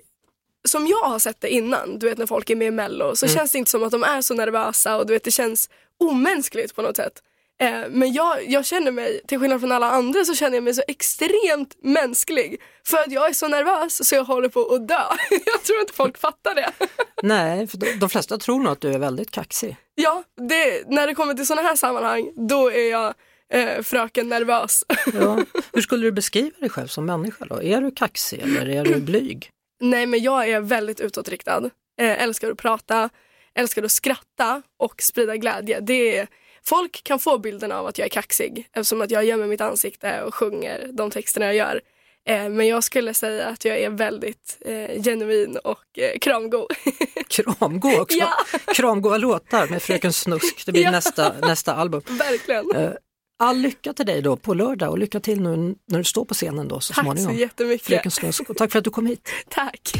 som 0.67 0.87
jag 0.87 1.03
har 1.03 1.19
sett 1.19 1.41
det 1.41 1.49
innan, 1.49 1.99
du 1.99 2.09
vet 2.09 2.17
när 2.17 2.25
folk 2.25 2.49
är 2.49 2.55
med 2.55 2.67
i 2.67 2.71
mello, 2.71 3.15
så 3.15 3.27
känns 3.27 3.51
det 3.51 3.57
inte 3.57 3.71
som 3.71 3.83
att 3.83 3.91
de 3.91 4.03
är 4.03 4.21
så 4.21 4.33
nervösa 4.33 4.97
och 4.97 5.07
du 5.07 5.13
vet 5.13 5.23
det 5.23 5.31
känns 5.31 5.69
omänskligt 5.99 6.75
på 6.75 6.81
något 6.81 6.95
sätt. 6.95 7.21
Eh, 7.61 7.89
men 7.89 8.13
jag, 8.13 8.49
jag 8.49 8.65
känner 8.65 8.91
mig, 8.91 9.21
till 9.27 9.39
skillnad 9.39 9.59
från 9.59 9.71
alla 9.71 9.89
andra 9.89 10.25
så 10.25 10.35
känner 10.35 10.57
jag 10.57 10.63
mig 10.63 10.73
så 10.73 10.83
extremt 10.87 11.75
mänsklig. 11.83 12.61
För 12.87 12.97
att 12.97 13.11
jag 13.11 13.29
är 13.29 13.33
så 13.33 13.47
nervös 13.47 14.07
så 14.07 14.15
jag 14.15 14.23
håller 14.23 14.49
på 14.49 14.73
att 14.73 14.87
dö. 14.87 15.03
jag 15.45 15.63
tror 15.63 15.79
inte 15.79 15.93
folk 15.93 16.17
fattar 16.17 16.55
det. 16.55 16.71
Nej, 17.23 17.67
för 17.67 17.77
de, 17.77 17.91
de 17.91 18.09
flesta 18.09 18.37
tror 18.37 18.59
nog 18.59 18.71
att 18.71 18.81
du 18.81 18.93
är 18.93 18.99
väldigt 18.99 19.31
kaxig. 19.31 19.77
ja, 19.95 20.23
det, 20.49 20.89
när 20.89 21.07
det 21.07 21.15
kommer 21.15 21.33
till 21.33 21.47
sådana 21.47 21.67
här 21.67 21.75
sammanhang 21.75 22.31
då 22.35 22.71
är 22.71 22.91
jag 22.91 23.13
eh, 23.53 23.81
fröken 23.83 24.29
nervös. 24.29 24.83
Ja. 25.13 25.43
Hur 25.73 25.81
skulle 25.81 26.05
du 26.05 26.11
beskriva 26.11 26.59
dig 26.59 26.69
själv 26.69 26.87
som 26.87 27.05
människa 27.05 27.45
då? 27.45 27.63
Är 27.63 27.81
du 27.81 27.91
kaxig 27.91 28.39
eller 28.41 28.69
är 28.69 28.83
du 28.83 29.01
blyg? 29.01 29.49
Nej 29.81 30.05
men 30.05 30.23
jag 30.23 30.49
är 30.49 30.59
väldigt 30.59 30.99
utåtriktad. 30.99 31.69
Eh, 32.01 32.23
älskar 32.23 32.51
att 32.51 32.57
prata, 32.57 33.09
älskar 33.55 33.83
att 33.83 33.91
skratta 33.91 34.61
och 34.79 35.01
sprida 35.01 35.37
glädje. 35.37 35.79
Det 35.79 36.17
är, 36.17 36.27
folk 36.67 37.03
kan 37.03 37.19
få 37.19 37.37
bilden 37.37 37.71
av 37.71 37.87
att 37.87 37.97
jag 37.97 38.05
är 38.05 38.09
kaxig 38.09 38.67
eftersom 38.73 39.01
att 39.01 39.11
jag 39.11 39.25
gömmer 39.25 39.47
mitt 39.47 39.61
ansikte 39.61 40.21
och 40.23 40.35
sjunger 40.35 40.89
de 40.93 41.11
texterna 41.11 41.45
jag 41.45 41.55
gör. 41.55 41.81
Eh, 42.27 42.49
men 42.49 42.67
jag 42.67 42.83
skulle 42.83 43.13
säga 43.13 43.45
att 43.45 43.65
jag 43.65 43.79
är 43.79 43.89
väldigt 43.89 44.57
eh, 44.65 45.03
genuin 45.03 45.57
och 45.63 45.99
eh, 45.99 46.19
kramgod. 46.19 46.67
Kramgå 47.27 48.01
också. 48.01 48.17
Ja. 48.17 48.33
Kramgoa 48.73 49.17
låtar 49.17 49.67
med 49.67 49.81
Fröken 49.83 50.13
Snusk. 50.13 50.65
Det 50.65 50.71
blir 50.71 50.83
Ja. 50.83 50.91
nästa, 50.91 51.33
nästa 51.41 51.73
album. 51.75 52.01
Verkligen. 52.09 52.71
Eh, 52.75 52.91
All 53.39 53.57
lycka 53.57 53.93
till 53.93 54.05
dig 54.05 54.21
då 54.21 54.35
på 54.37 54.53
lördag 54.53 54.89
och 54.91 54.97
lycka 54.97 55.19
till 55.19 55.41
nu 55.41 55.75
när 55.87 55.97
du 55.97 56.03
står 56.03 56.25
på 56.25 56.33
scenen 56.33 56.67
då 56.67 56.79
så 56.79 56.93
Tack 56.93 57.03
småningom. 57.05 57.33
så 57.33 57.39
jättemycket. 57.39 57.87
Fröken 57.87 58.11
Snusk 58.11 58.49
och 58.49 58.57
tack 58.57 58.71
för 58.71 58.79
att 58.79 58.85
du 58.85 58.89
kom 58.91 59.05
hit. 59.05 59.29
Tack. 59.49 59.91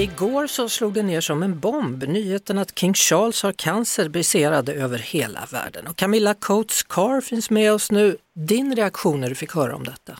Igår 0.00 0.46
så 0.46 0.68
slog 0.68 0.94
det 0.94 1.02
ner 1.02 1.20
som 1.20 1.42
en 1.42 1.60
bomb. 1.60 2.02
Nyheten 2.08 2.58
att 2.58 2.78
King 2.78 2.94
Charles 2.94 3.42
har 3.42 3.52
cancer 3.52 4.08
briserade 4.08 4.72
över 4.72 4.98
hela 4.98 5.40
världen. 5.52 5.86
Och 5.86 5.96
Camilla 5.96 6.34
Coates 6.34 6.82
Carr 6.82 7.20
finns 7.20 7.50
med 7.50 7.72
oss 7.72 7.90
nu. 7.90 8.16
Din 8.48 8.76
reaktion 8.76 9.20
när 9.20 9.28
du 9.28 9.34
fick 9.34 9.54
höra 9.54 9.76
om 9.76 9.84
detta? 9.84 10.12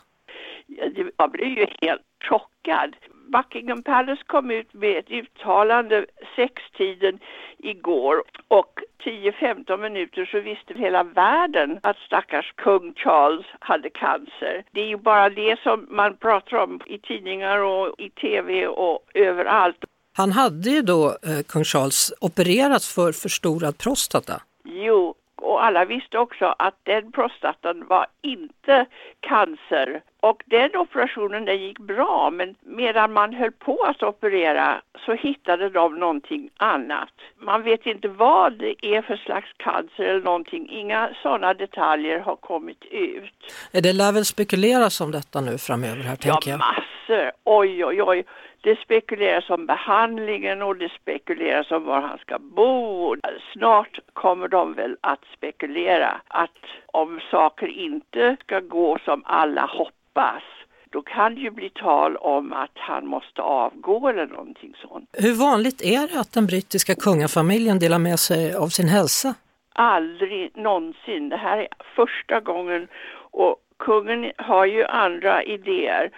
Jag 1.19 1.31
blev 1.31 1.49
ju 1.49 1.67
helt 1.81 2.03
chockad. 2.29 2.97
Buckingham 3.33 3.83
Palace 3.83 4.23
kom 4.27 4.51
ut 4.51 4.75
med 4.75 4.99
ett 4.99 5.11
uttalande 5.11 6.07
sextiden 6.37 7.19
igår 7.59 8.23
och 8.49 8.81
10-15 9.05 9.77
minuter 9.77 10.25
så 10.25 10.41
visste 10.41 10.75
hela 10.75 11.03
världen 11.03 11.79
att 11.83 11.97
stackars 11.97 12.53
kung 12.57 12.95
Charles 12.95 13.47
hade 13.59 13.91
cancer. 13.91 14.65
Det 14.71 14.81
är 14.81 14.87
ju 14.87 14.97
bara 14.97 15.31
det 15.31 15.61
som 15.61 15.87
man 15.91 16.17
pratar 16.17 16.57
om 16.57 16.81
i 16.87 16.99
tidningar 16.99 17.59
och 17.59 17.95
i 18.01 18.11
tv 18.11 18.67
och 18.67 18.99
överallt. 19.15 19.85
Han 20.17 20.33
hade 20.33 20.71
ju 20.71 20.83
då, 20.83 21.07
eh, 21.07 21.43
kung 21.49 21.65
Charles, 21.65 22.13
opererats 22.21 22.95
för 22.95 23.13
förstorad 23.13 23.79
prostata. 23.79 24.43
Jo, 24.65 25.15
och 25.37 25.65
alla 25.65 25.85
visste 25.85 26.19
också 26.19 26.55
att 26.59 26.75
den 26.83 27.13
prostatan 27.13 27.87
var 27.89 28.07
inte 28.23 28.87
cancer. 29.21 30.03
Och 30.21 30.43
den 30.47 30.77
operationen 30.77 31.45
den 31.45 31.59
gick 31.59 31.79
bra 31.79 32.31
men 32.33 32.55
medan 32.61 33.13
man 33.13 33.35
höll 33.35 33.53
på 33.53 33.83
att 33.85 34.03
operera 34.03 34.81
så 35.07 35.13
hittade 35.15 35.69
de 35.71 35.95
någonting 35.99 36.51
annat. 36.57 37.13
Man 37.41 37.63
vet 37.63 37.87
inte 37.87 38.09
vad 38.09 38.53
det 38.59 38.87
är 38.87 39.03
för 39.03 39.17
slags 39.17 39.49
cancer 39.57 40.05
eller 40.05 40.25
någonting. 40.25 40.69
Inga 40.71 41.11
sådana 41.23 41.55
detaljer 41.55 42.19
har 42.21 42.37
kommit 42.37 42.85
ut. 42.91 43.55
Det 43.73 43.93
lär 43.93 44.13
väl 44.13 44.25
spekuleras 44.25 45.01
om 45.01 45.11
detta 45.11 45.41
nu 45.41 45.59
framöver 45.59 46.03
här 46.03 46.17
tänker 46.17 46.51
Ja, 46.51 46.57
jag. 46.57 46.59
massor. 46.59 47.31
Oj, 47.45 47.85
oj, 47.85 48.03
oj. 48.03 48.25
Det 48.61 48.79
spekuleras 48.81 49.51
om 49.51 49.67
behandlingen 49.67 50.63
och 50.63 50.77
det 50.77 50.89
spekuleras 51.03 51.71
om 51.71 51.85
var 51.85 52.01
han 52.01 52.19
ska 52.19 52.39
bo. 52.39 53.17
Snart 53.53 53.99
kommer 54.13 54.49
de 54.49 54.75
väl 54.75 54.97
att 55.01 55.25
spekulera 55.37 56.21
att 56.29 56.59
om 56.87 57.21
saker 57.31 57.67
inte 57.67 58.37
ska 58.41 58.61
gå 58.61 58.99
som 59.05 59.23
alla 59.27 59.67
hoppas 59.67 59.95
då 60.91 61.03
kan 61.03 61.35
det 61.35 61.41
ju 61.41 61.51
bli 61.51 61.71
tal 61.71 62.17
om 62.17 62.53
att 62.53 62.71
han 62.75 63.07
måste 63.07 63.43
avgå 63.43 64.09
eller 64.09 64.27
någonting 64.27 64.75
sånt. 64.83 65.09
Hur 65.13 65.35
vanligt 65.35 65.83
är 65.83 66.09
det 66.09 66.21
att 66.21 66.33
den 66.33 66.47
brittiska 66.47 66.95
kungafamiljen 66.95 67.79
delar 67.79 67.99
med 67.99 68.19
sig 68.19 68.55
av 68.55 68.69
sin 68.69 68.89
hälsa? 68.89 69.35
Aldrig 69.73 70.57
någonsin. 70.57 71.29
Det 71.29 71.37
här 71.37 71.59
är 71.59 71.69
första 71.97 72.41
gången 72.41 72.89
och 73.31 73.57
kungen 73.79 74.33
har 74.37 74.67
ju 74.67 74.85
andra 74.85 75.43
idéer. 75.43 76.11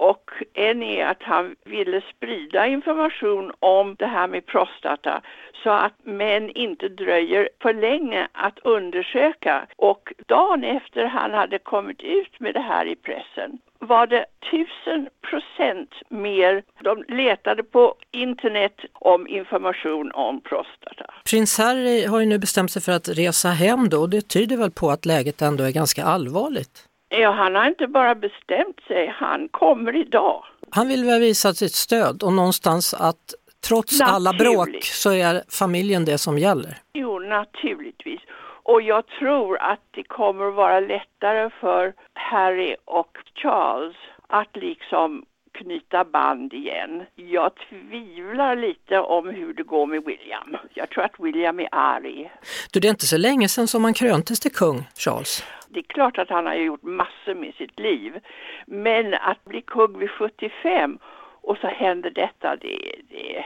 Och 0.00 0.30
en 0.54 0.82
är 0.82 1.06
att 1.06 1.22
han 1.22 1.56
ville 1.64 2.02
sprida 2.16 2.66
information 2.66 3.52
om 3.58 3.96
det 3.98 4.06
här 4.06 4.28
med 4.28 4.46
prostata 4.46 5.22
så 5.62 5.70
att 5.70 5.92
män 6.02 6.50
inte 6.50 6.88
dröjer 6.88 7.48
för 7.62 7.74
länge 7.74 8.28
att 8.32 8.58
undersöka. 8.58 9.66
Och 9.76 10.12
dagen 10.26 10.64
efter 10.64 11.04
han 11.04 11.34
hade 11.34 11.58
kommit 11.58 12.02
ut 12.02 12.40
med 12.40 12.54
det 12.54 12.60
här 12.60 12.86
i 12.86 12.96
pressen 12.96 13.58
var 13.78 14.06
det 14.06 14.24
tusen 14.50 15.08
procent 15.30 15.90
mer. 16.08 16.62
De 16.84 17.04
letade 17.08 17.62
på 17.62 17.94
internet 18.10 18.76
om 18.92 19.28
information 19.28 20.12
om 20.14 20.40
prostata. 20.40 21.14
Prins 21.30 21.58
Harry 21.58 22.06
har 22.06 22.20
ju 22.20 22.26
nu 22.26 22.38
bestämt 22.38 22.70
sig 22.70 22.82
för 22.82 22.92
att 22.92 23.08
resa 23.08 23.48
hem 23.48 23.88
då 23.88 24.00
och 24.00 24.10
det 24.10 24.28
tyder 24.28 24.56
väl 24.56 24.70
på 24.70 24.90
att 24.90 25.06
läget 25.06 25.42
ändå 25.42 25.64
är 25.64 25.70
ganska 25.70 26.04
allvarligt. 26.04 26.87
Ja, 27.08 27.30
han 27.30 27.54
har 27.54 27.66
inte 27.66 27.86
bara 27.86 28.14
bestämt 28.14 28.80
sig, 28.86 29.14
han 29.16 29.48
kommer 29.48 29.96
idag. 29.96 30.44
Han 30.70 30.88
vill 30.88 31.04
väl 31.04 31.20
visa 31.20 31.54
sitt 31.54 31.74
stöd 31.74 32.22
och 32.22 32.32
någonstans 32.32 32.94
att 32.94 33.34
trots 33.68 34.00
alla 34.00 34.32
bråk 34.32 34.56
Naturligt. 34.58 34.84
så 34.84 35.12
är 35.12 35.42
familjen 35.48 36.04
det 36.04 36.18
som 36.18 36.38
gäller. 36.38 36.76
Jo, 36.92 37.18
naturligtvis. 37.18 38.20
Och 38.62 38.82
jag 38.82 39.06
tror 39.06 39.58
att 39.58 39.80
det 39.90 40.02
kommer 40.02 40.50
vara 40.50 40.80
lättare 40.80 41.50
för 41.60 41.92
Harry 42.14 42.76
och 42.84 43.16
Charles 43.42 43.96
att 44.26 44.56
liksom 44.56 45.24
knyta 45.52 46.04
band 46.04 46.52
igen. 46.52 47.04
Jag 47.14 47.52
tvivlar 47.54 48.56
lite 48.56 48.98
om 48.98 49.28
hur 49.28 49.54
det 49.54 49.62
går 49.62 49.86
med 49.86 50.04
William. 50.04 50.56
Jag 50.74 50.90
tror 50.90 51.04
att 51.04 51.20
William 51.20 51.60
är 51.60 51.68
arg. 51.72 52.32
Du, 52.72 52.80
det 52.80 52.88
är 52.88 52.90
inte 52.90 53.06
så 53.06 53.18
länge 53.18 53.48
sedan 53.48 53.68
som 53.68 53.84
han 53.84 53.94
kröntes 53.94 54.40
till 54.40 54.52
kung, 54.52 54.88
Charles. 54.94 55.44
Det 55.68 55.78
är 55.78 55.84
klart 55.88 56.18
att 56.18 56.30
han 56.30 56.46
har 56.46 56.54
gjort 56.54 56.82
massor 56.82 57.34
med 57.34 57.54
sitt 57.54 57.80
liv. 57.80 58.20
Men 58.66 59.14
att 59.14 59.44
bli 59.44 59.62
kung 59.62 59.98
vid 59.98 60.10
75 60.10 60.98
och 61.42 61.56
så 61.56 61.66
händer 61.66 62.10
detta, 62.10 62.56
det, 62.56 62.94
det 63.10 63.44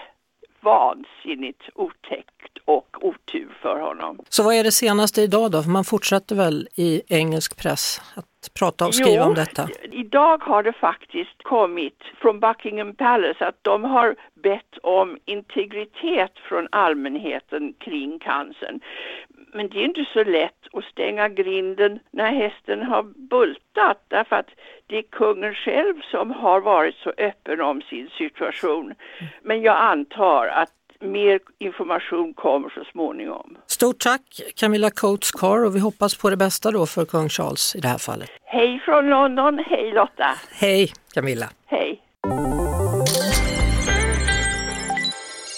vansinnigt 0.62 1.62
otäckt 1.75 2.59
och 2.64 2.88
otur 3.00 3.57
för 3.62 3.81
honom. 3.81 4.19
Så 4.28 4.42
vad 4.42 4.54
är 4.54 4.64
det 4.64 4.73
senaste 4.73 5.23
idag 5.23 5.50
då? 5.50 5.62
För 5.62 5.71
man 5.71 5.85
fortsätter 5.85 6.37
väl 6.37 6.69
i 6.75 7.02
engelsk 7.09 7.62
press 7.62 8.00
att 8.14 8.54
prata 8.59 8.87
och 8.87 8.95
skriva 8.95 9.23
Jo, 9.23 9.23
om 9.23 9.35
detta. 9.35 9.69
Idag 9.92 10.42
har 10.42 10.62
det 10.62 10.73
faktiskt 10.73 11.42
kommit 11.42 11.99
från 12.21 12.40
Buckingham 12.40 12.95
Palace 12.95 13.47
att 13.47 13.59
de 13.62 13.85
har 13.85 14.16
bett 14.42 14.78
om 14.83 15.19
integritet 15.25 16.33
från 16.49 16.69
allmänheten 16.73 17.75
kring 17.81 18.19
cancern. 18.19 18.81
Men 19.54 19.68
det 19.68 19.78
är 19.78 19.85
inte 19.85 20.04
så 20.12 20.25
lätt 20.25 20.62
att 20.73 20.85
stänga 20.85 21.28
grinden 21.28 21.99
när 22.11 22.32
hästen 22.32 22.82
har 22.82 23.02
bultat 23.02 24.04
därför 24.09 24.37
att 24.37 24.50
det 24.87 24.99
är 24.99 25.02
kungen 25.02 25.54
själv 25.54 25.94
som 26.11 26.30
har 26.30 26.61
varit 26.61 26.94
så 26.97 27.11
öppen 27.18 27.61
om 27.61 27.82
sin 27.82 28.09
situation. 28.18 28.94
Men 29.42 29.62
jag 29.62 29.76
antar 29.76 30.47
att 30.47 30.73
mer 31.00 31.40
information 31.59 32.35
kommer 32.35 32.68
så 32.68 32.85
småningom. 32.92 33.56
Stort 33.66 33.99
tack 34.00 34.40
Camilla 34.56 34.90
Coates 34.90 35.30
Carr 35.30 35.64
och 35.64 35.76
vi 35.76 35.80
hoppas 35.80 36.16
på 36.18 36.30
det 36.30 36.37
bästa 36.37 36.71
då 36.71 36.87
för 36.87 37.04
kung 37.04 37.28
Charles 37.28 37.75
i 37.76 37.80
det 37.80 37.88
här 37.88 37.99
fallet. 37.99 38.30
Hej 38.44 38.80
från 38.85 39.11
London, 39.11 39.59
hej 39.66 39.92
Lotta, 39.92 40.35
Hej 40.52 40.92
Camilla! 41.14 41.47
hej. 41.66 42.01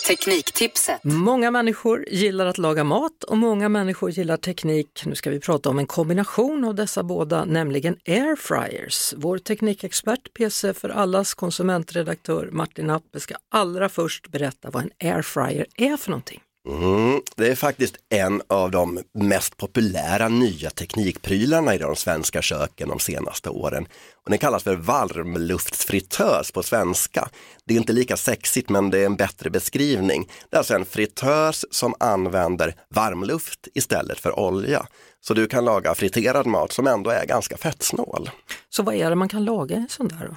Tekniktipset. 0.06 1.04
Många 1.04 1.50
människor 1.50 2.04
gillar 2.08 2.46
att 2.46 2.58
laga 2.58 2.84
mat 2.84 3.24
och 3.24 3.38
många 3.38 3.68
människor 3.68 4.10
gillar 4.10 4.36
teknik. 4.36 5.02
Nu 5.06 5.14
ska 5.14 5.30
vi 5.30 5.40
prata 5.40 5.70
om 5.70 5.78
en 5.78 5.86
kombination 5.86 6.64
av 6.64 6.74
dessa 6.74 7.02
båda, 7.02 7.44
nämligen 7.44 7.96
airfryers. 8.06 9.14
Vår 9.16 9.38
teknikexpert, 9.38 10.34
PC 10.34 10.74
för 10.74 10.88
allas 10.88 11.34
konsumentredaktör 11.34 12.48
Martin 12.52 12.90
Appe 12.90 13.20
ska 13.20 13.34
allra 13.50 13.88
först 13.88 14.28
berätta 14.28 14.70
vad 14.70 14.82
en 14.82 15.12
airfryer 15.14 15.66
är 15.76 15.96
för 15.96 16.10
någonting. 16.10 16.40
Mm, 16.68 17.20
det 17.36 17.48
är 17.48 17.54
faktiskt 17.54 17.96
en 18.08 18.42
av 18.46 18.70
de 18.70 19.00
mest 19.14 19.56
populära 19.56 20.28
nya 20.28 20.70
teknikprylarna 20.70 21.74
i 21.74 21.78
de 21.78 21.96
svenska 21.96 22.42
köken 22.42 22.88
de 22.88 22.98
senaste 22.98 23.50
åren. 23.50 23.86
Och 24.24 24.30
den 24.30 24.38
kallas 24.38 24.62
för 24.62 24.74
varmluftsfritös 24.74 26.52
på 26.52 26.62
svenska. 26.62 27.28
Det 27.64 27.74
är 27.74 27.78
inte 27.78 27.92
lika 27.92 28.16
sexigt 28.16 28.68
men 28.68 28.90
det 28.90 28.98
är 28.98 29.06
en 29.06 29.16
bättre 29.16 29.50
beskrivning. 29.50 30.28
Det 30.50 30.56
är 30.56 30.58
alltså 30.58 30.74
en 30.74 30.84
fritös 30.84 31.64
som 31.70 31.94
använder 32.00 32.74
varmluft 32.88 33.68
istället 33.74 34.20
för 34.20 34.38
olja. 34.38 34.86
Så 35.20 35.34
du 35.34 35.46
kan 35.46 35.64
laga 35.64 35.94
friterad 35.94 36.46
mat 36.46 36.72
som 36.72 36.86
ändå 36.86 37.10
är 37.10 37.26
ganska 37.26 37.56
fettsnål. 37.56 38.30
Så 38.70 38.82
vad 38.82 38.94
är 38.94 39.10
det 39.10 39.16
man 39.16 39.28
kan 39.28 39.44
laga 39.44 39.76
i 39.76 39.78
en 39.78 39.88
sån 39.88 40.08
där 40.08 40.26
då? 40.30 40.36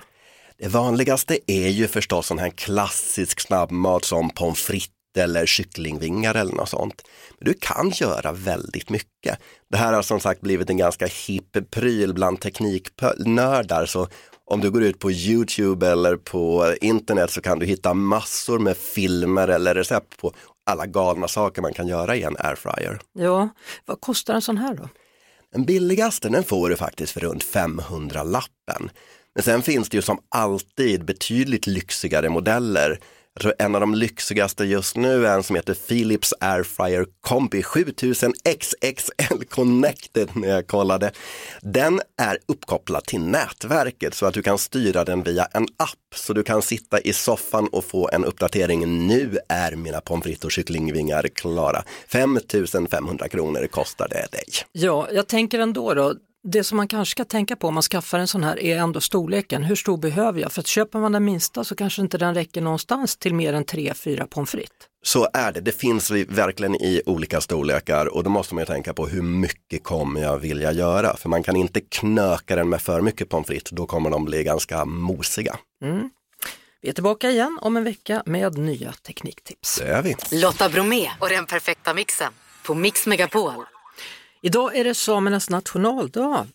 Det 0.60 0.68
vanligaste 0.68 1.40
är 1.48 1.68
ju 1.68 1.88
förstås 1.88 2.28
sån 2.28 2.40
här 2.40 2.50
klassisk 2.50 3.40
snabbmat 3.40 4.06
som 4.06 4.30
pommes 4.30 4.62
frites 4.62 4.97
eller 5.18 5.46
kycklingvingar 5.46 6.36
eller 6.36 6.54
något 6.54 6.70
sånt. 6.70 7.02
Men 7.40 7.46
du 7.46 7.54
kan 7.54 7.90
göra 7.90 8.32
väldigt 8.32 8.90
mycket. 8.90 9.40
Det 9.70 9.78
här 9.78 9.94
har 9.94 10.02
som 10.02 10.20
sagt 10.20 10.42
blivit 10.42 10.70
en 10.70 10.78
ganska 10.78 11.06
hipp 11.06 11.70
pryl 11.72 12.14
bland 12.14 12.42
tekniknördar 12.42 13.86
så 13.86 14.08
om 14.46 14.62
du 14.62 14.72
går 14.72 14.84
ut 14.84 15.00
på 15.00 15.12
Youtube 15.12 15.88
eller 15.88 16.16
på 16.16 16.76
internet 16.82 17.32
så 17.32 17.42
kan 17.42 17.60
du 17.60 17.66
hitta 17.66 17.94
massor 17.94 18.60
med 18.60 18.78
filmer 18.78 19.48
eller 19.48 19.76
recept 19.76 20.18
på 20.18 20.34
alla 20.66 20.86
galna 20.86 21.28
saker 21.28 21.62
man 21.62 21.74
kan 21.74 21.88
göra 21.88 22.16
i 22.16 22.24
en 22.24 22.36
airfryer. 22.40 23.00
Ja, 23.14 23.50
vad 23.86 24.02
kostar 24.02 24.34
en 24.34 24.42
sån 24.42 24.58
här 24.58 24.74
då? 24.74 24.90
Den 25.54 25.66
billigaste 25.66 26.30
den 26.30 26.44
får 26.44 26.70
du 26.70 26.76
faktiskt 26.76 27.12
för 27.14 27.20
runt 27.20 27.44
500 27.44 28.24
lappen. 28.24 28.90
Men 29.36 29.44
sen 29.44 29.62
finns 29.62 29.90
det 29.90 29.98
ju 29.98 30.02
som 30.02 30.20
alltid 30.30 31.06
betydligt 31.06 31.68
lyxigare 31.68 32.30
modeller. 32.30 33.00
Jag 33.38 33.42
tror 33.42 33.54
en 33.60 33.76
av 33.76 33.82
de 33.82 33.96
lyxigaste 33.96 34.66
just 34.66 34.96
nu 34.96 35.28
är 35.28 35.36
en 35.36 35.44
som 35.44 35.56
heter 35.56 35.74
Philips 35.74 36.34
Airfryer 36.40 37.06
Combi 37.22 37.64
7000 37.64 38.34
XXL 38.60 39.44
Connected 39.50 40.30
när 40.36 40.48
jag 40.48 40.68
kollade. 40.68 41.12
Den 41.62 42.02
är 42.18 42.38
uppkopplad 42.46 43.06
till 43.06 43.22
nätverket 43.22 44.14
så 44.14 44.26
att 44.26 44.34
du 44.34 44.42
kan 44.42 44.58
styra 44.58 45.06
den 45.06 45.24
via 45.24 45.46
en 45.46 45.64
app. 45.64 46.16
Så 46.16 46.34
du 46.34 46.44
kan 46.44 46.62
sitta 46.62 47.00
i 47.00 47.14
soffan 47.14 47.68
och 47.68 47.86
få 47.86 48.10
en 48.10 48.26
uppdatering. 48.26 49.08
Nu 49.08 49.38
är 49.50 49.76
mina 49.76 50.02
pommes 50.02 50.24
frites 50.24 50.44
och 50.44 50.52
kycklingvingar 50.52 51.28
klara. 51.28 51.84
5500 52.08 53.30
kronor 53.30 53.68
kostar 53.68 54.08
det 54.08 54.28
dig. 54.32 54.46
Ja, 54.72 55.08
jag 55.12 55.28
tänker 55.28 55.60
ändå 55.60 55.94
då, 55.94 56.16
det 56.52 56.64
som 56.64 56.78
man 56.78 56.88
kanske 56.88 57.12
ska 57.12 57.26
tänka 57.26 57.56
på 57.56 57.68
om 57.68 57.74
man 57.74 57.84
skaffar 57.84 58.20
en 58.20 58.28
sån 58.28 58.44
här 58.44 58.60
är 58.60 58.78
ändå 58.78 59.02
storleken. 59.02 59.64
Hur 59.64 59.76
stor 59.76 59.98
behöver 59.98 60.42
jag? 60.42 60.52
För 60.52 60.60
att 60.60 60.68
köper 60.68 61.00
man 61.00 61.12
den 61.12 61.26
minsta 61.26 61.64
så 61.64 61.76
kanske 61.76 62.02
inte 62.02 62.18
den 62.18 62.34
räcker 62.34 62.62
någonstans 62.62 63.18
till 63.18 63.34
mer 63.34 63.54
än 63.54 63.66
3-4 63.66 64.28
pommes 64.28 64.50
frites. 64.50 64.72
Så 65.04 65.28
är 65.34 65.52
det, 65.52 65.62
det 65.62 65.72
finns 65.72 66.12
verkligen 66.12 66.76
i 66.76 67.02
olika 67.06 67.42
storlekar 67.42 68.06
och 68.06 68.24
då 68.24 68.30
måste 68.30 68.56
man 68.56 68.62
ju 68.62 68.66
tänka 68.66 68.94
på 68.94 69.08
hur 69.08 69.22
mycket 69.22 69.84
kommer 69.84 70.22
jag 70.22 70.38
vilja 70.38 70.72
göra? 70.72 71.18
För 71.18 71.30
man 71.30 71.44
kan 71.44 71.56
inte 71.56 71.82
knöka 71.82 72.56
den 72.56 72.70
med 72.70 72.82
för 72.82 73.02
mycket 73.02 73.30
pommes 73.30 73.48
frites, 73.48 73.72
då 73.72 73.86
kommer 73.86 74.10
de 74.10 74.26
bli 74.26 74.44
ganska 74.44 74.86
mosiga. 74.86 75.56
Mm. 75.84 76.10
Vi 76.82 76.90
är 76.90 76.94
tillbaka 76.94 77.30
igen 77.30 77.60
om 77.62 77.78
en 77.78 77.84
vecka 77.84 78.24
med 78.26 78.58
nya 78.58 78.92
tekniktips. 78.92 79.80
Det 79.80 79.88
är 79.88 80.02
vi. 80.02 80.16
Lotta 80.32 80.70
Bromé 80.70 81.10
och 81.20 81.30
den 81.30 81.46
perfekta 81.46 81.94
mixen 81.94 82.34
på 82.64 82.74
Mix 82.74 83.08
Megapol. 83.08 83.54
Idag 84.42 84.76
är 84.76 84.84
det 84.84 84.94
samernas 84.94 85.50
nationaldag. 85.50 86.48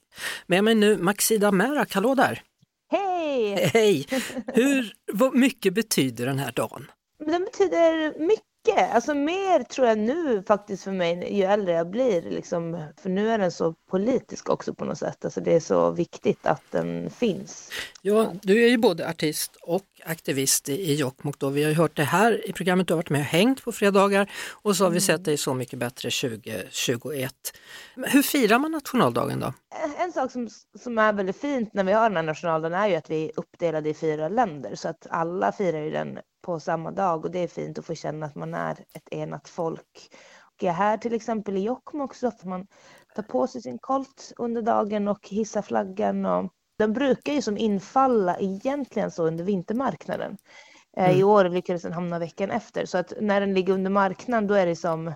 Med 0.47 0.65
mig 0.65 0.75
nu 0.75 0.97
Maxida 0.97 1.53
Merak, 1.53 1.95
hallå 1.95 2.15
där! 2.15 2.43
Hej! 2.91 3.71
Hej! 3.75 4.07
Hur 4.47 4.93
vad 5.13 5.35
mycket 5.35 5.75
betyder 5.75 6.27
den 6.27 6.39
här 6.39 6.53
dagen? 6.53 6.91
Den 7.19 7.45
betyder 7.45 8.19
mycket. 8.19 8.95
Alltså 8.95 9.15
mer 9.15 9.63
tror 9.63 9.89
jag 9.89 9.99
nu 9.99 10.43
faktiskt 10.43 10.85
för 10.85 10.93
mig 10.93 11.37
ju 11.37 11.45
äldre 11.45 11.73
jag 11.73 11.91
blir. 11.91 12.23
Liksom, 12.23 12.85
för 13.03 13.11
nu 13.11 13.31
är 13.31 13.39
den 13.39 13.53
så 13.53 13.75
politisk 13.91 14.51
också 14.51 14.75
på 14.75 14.85
något 14.85 14.99
sätt. 14.99 15.25
Alltså 15.25 15.41
det 15.41 15.55
är 15.55 15.61
så 15.61 15.91
viktigt 15.91 16.47
att 16.47 16.63
den 16.71 17.11
finns. 17.11 17.71
Ja, 18.03 18.33
du 18.43 18.65
är 18.65 18.69
ju 18.69 18.77
både 18.77 19.09
artist 19.09 19.57
och 19.63 19.87
aktivist 20.05 20.69
i 20.69 20.95
Jokkmokk. 20.95 21.39
Då. 21.39 21.49
Vi 21.49 21.63
har 21.63 21.71
ju 21.71 21.77
hört 21.77 21.97
det 21.97 22.05
här 22.05 22.49
i 22.49 22.53
programmet, 22.53 22.89
du 22.89 22.95
har 22.95 22.97
varit 22.97 23.11
med 23.11 23.21
och 23.21 23.27
hängt 23.27 23.65
på 23.65 23.73
fredagar 23.73 24.31
och 24.63 24.77
så 24.77 24.85
har 24.85 24.91
vi 24.91 25.01
sett 25.01 25.25
dig 25.25 25.37
Så 25.37 25.55
mycket 25.55 25.79
bättre 25.79 26.11
2021. 26.11 27.35
Hur 27.97 28.23
firar 28.23 28.59
man 28.59 28.73
nationaldagen 28.73 29.41
då? 29.41 29.53
En 29.99 30.13
sak 30.13 30.33
som, 30.33 30.49
som 30.79 30.99
är 30.99 31.13
väldigt 31.13 31.41
fint 31.41 31.75
när 31.75 31.85
vi 31.85 31.93
har 31.93 32.09
den 32.09 32.17
här 32.17 32.23
nationaldagen 32.23 32.79
är 32.79 32.89
ju 32.89 32.95
att 32.95 33.11
vi 33.11 33.25
är 33.25 33.33
uppdelade 33.37 33.91
i 33.91 33.95
fyra 33.95 34.29
länder 34.29 34.75
så 34.75 34.89
att 34.89 35.07
alla 35.11 35.53
firar 35.53 35.81
ju 35.81 35.91
den 35.91 36.19
på 36.43 36.61
samma 36.61 36.91
dag 36.91 37.25
och 37.25 37.31
det 37.31 37.39
är 37.39 37.49
fint 37.49 37.79
att 37.79 37.87
få 37.87 37.95
känna 37.95 38.27
att 38.27 38.35
man 38.35 38.55
är 38.55 38.73
ett 38.95 39.09
enat 39.11 39.49
folk. 39.49 40.11
Och 40.63 40.69
här 40.69 40.97
till 40.97 41.15
exempel 41.15 41.57
i 41.57 41.61
Jokkmokk 41.61 42.15
så 42.15 42.31
får 42.31 42.49
man 42.49 42.67
ta 43.15 43.23
på 43.23 43.47
sig 43.47 43.63
sin 43.63 43.79
kolt 43.79 44.33
under 44.37 44.63
dagen 44.63 45.09
och 45.09 45.29
hissa 45.29 45.63
flaggan 45.63 46.27
och 46.27 46.53
den 46.83 46.93
brukar 46.93 47.33
ju 47.33 47.43
som 47.43 47.57
infalla 47.57 48.37
egentligen 48.39 49.11
så 49.11 49.27
under 49.27 49.45
vintermarknaden. 49.45 50.37
Eh, 50.97 51.11
I 51.11 51.15
Mm. 51.15 51.29
år 51.29 51.45
lyckades 51.49 51.83
den 51.83 51.93
hamna 51.93 52.19
veckan 52.19 52.51
efter 52.51 52.87
så 52.87 52.99
att 52.99 53.13
när 53.21 53.41
den 53.41 53.55
ligger 53.55 53.73
under 53.75 53.91
marknaden 53.91 54.47
då 54.47 54.55
är 54.55 54.67
det 54.67 54.77
som 54.77 55.13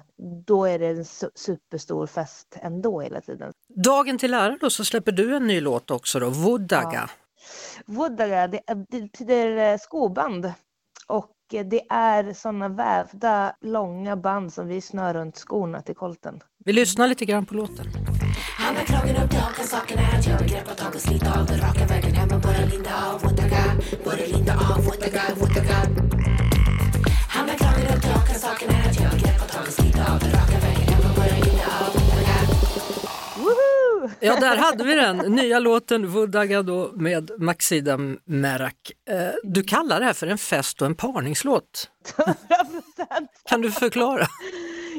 då 0.46 0.64
är 0.64 0.78
det 0.78 0.87
en 0.87 1.02
su- 1.04 1.30
superstor 1.35 2.06
fest 2.06 2.56
ändå 2.62 3.00
hela 3.00 3.20
tiden. 3.20 3.52
Dagen 3.85 4.18
till 4.18 4.35
ära 4.35 4.56
då 4.61 4.70
så 4.70 4.85
släpper 4.85 5.12
du 5.12 5.37
en 5.37 5.46
ny 5.46 5.61
låt 5.61 5.90
också 5.90 6.18
då, 6.20 6.30
Vodaga. 6.30 7.11
Vodaga, 7.87 8.49
det, 8.49 8.61
är- 8.66 8.87
det 8.90 9.00
betyder 9.02 9.73
eh, 9.73 9.78
skoband. 9.78 10.52
Och 11.06 11.30
eh, 11.52 11.67
det 11.67 11.82
är 11.91 12.32
sådana 12.32 12.69
vävda 12.69 13.56
långa 13.60 14.17
band 14.17 14.52
som 14.52 14.69
vi 14.69 14.80
snör 14.80 15.14
runt 15.14 15.36
skorna 15.38 15.82
till 15.82 15.95
kolten. 15.97 16.41
Vi 16.64 16.73
lyssnar 16.73 17.08
lite 17.08 17.25
grann 17.25 17.47
på 17.47 17.54
låten. 17.54 17.86
Han 18.67 18.76
har 18.76 18.85
kragen 18.85 19.17
upp 19.23 19.31
till 19.31 19.39
hakan, 19.39 19.67
saken 19.67 19.99
är 19.99 20.19
att 20.19 20.26
jag 20.26 20.39
vill 20.39 20.49
greppa 20.50 20.75
tag 20.75 20.95
och 20.95 21.00
slita 21.00 21.41
av 21.41 21.47
den 21.47 21.59
raka 21.61 21.87
vägen 21.87 22.15
hem 22.15 22.29
och 22.35 22.41
bara 22.41 22.65
linda 22.71 22.91
av 23.07 23.21
Vodaga, 23.23 23.65
bara 24.05 24.17
linda 24.17 24.52
av 24.52 24.85
Vodaga, 24.85 25.23
Vodaga. 25.37 25.79
Han 27.29 27.49
har 27.49 27.57
kragen 27.57 27.97
upp 27.97 28.02
till 28.02 28.11
hakan, 28.11 28.35
saken 28.35 28.69
är 28.71 28.89
att 28.91 29.00
jag 29.00 29.11
vill 29.11 29.21
greppa 29.23 29.45
tag 29.45 29.63
och 29.67 29.73
slita 29.73 30.13
av 30.13 30.19
den 30.19 30.31
raka 30.31 30.59
vägen 30.65 30.89
hem 30.95 31.11
och 31.11 31.17
bara 31.17 31.26
linda 31.47 31.67
av. 31.81 31.93
Woho! 33.37 34.11
Ja, 34.21 34.37
där 34.41 34.57
hade 34.57 34.85
vi 34.85 34.95
den, 34.95 35.17
nya 35.17 35.59
låten 35.59 36.09
Vodaga 36.11 36.63
då 36.63 36.91
med 36.95 37.31
Maxida 37.39 37.99
Merak. 38.25 38.93
Eh, 39.11 39.29
Du 39.43 39.63
kallar 39.63 40.00
det 40.00 40.07
här 40.07 40.13
för 40.13 40.26
en 40.26 40.39
fest 40.39 40.81
och 40.81 40.87
en 40.87 40.95
parningslåt. 40.95 41.91
100%. 42.17 42.26
Kan 43.49 43.61
du 43.63 43.71
förklara? 43.71 44.26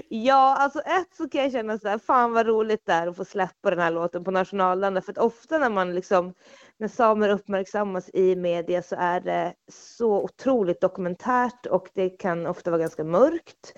Ja, 0.09 0.55
alltså 0.59 0.79
ett 0.79 1.15
så 1.17 1.29
kan 1.29 1.41
jag 1.41 1.51
känna 1.51 1.79
så 1.79 1.87
här, 1.87 1.97
fan 1.97 2.33
vad 2.33 2.47
roligt 2.47 2.85
det 2.85 2.93
är 2.93 3.07
att 3.07 3.17
få 3.17 3.25
släppa 3.25 3.69
den 3.69 3.79
här 3.79 3.91
låten 3.91 4.23
på 4.23 4.31
nationaldagen. 4.31 5.01
För 5.01 5.11
att 5.11 5.17
ofta 5.17 5.57
när 5.57 5.69
man 5.69 5.95
liksom, 5.95 6.33
när 6.77 6.87
samer 6.87 7.29
uppmärksammas 7.29 8.09
i 8.13 8.35
media 8.35 8.81
så 8.83 8.95
är 8.99 9.19
det 9.21 9.53
så 9.71 10.23
otroligt 10.23 10.81
dokumentärt 10.81 11.65
och 11.65 11.89
det 11.93 12.09
kan 12.09 12.45
ofta 12.47 12.71
vara 12.71 12.81
ganska 12.81 13.03
mörkt. 13.03 13.73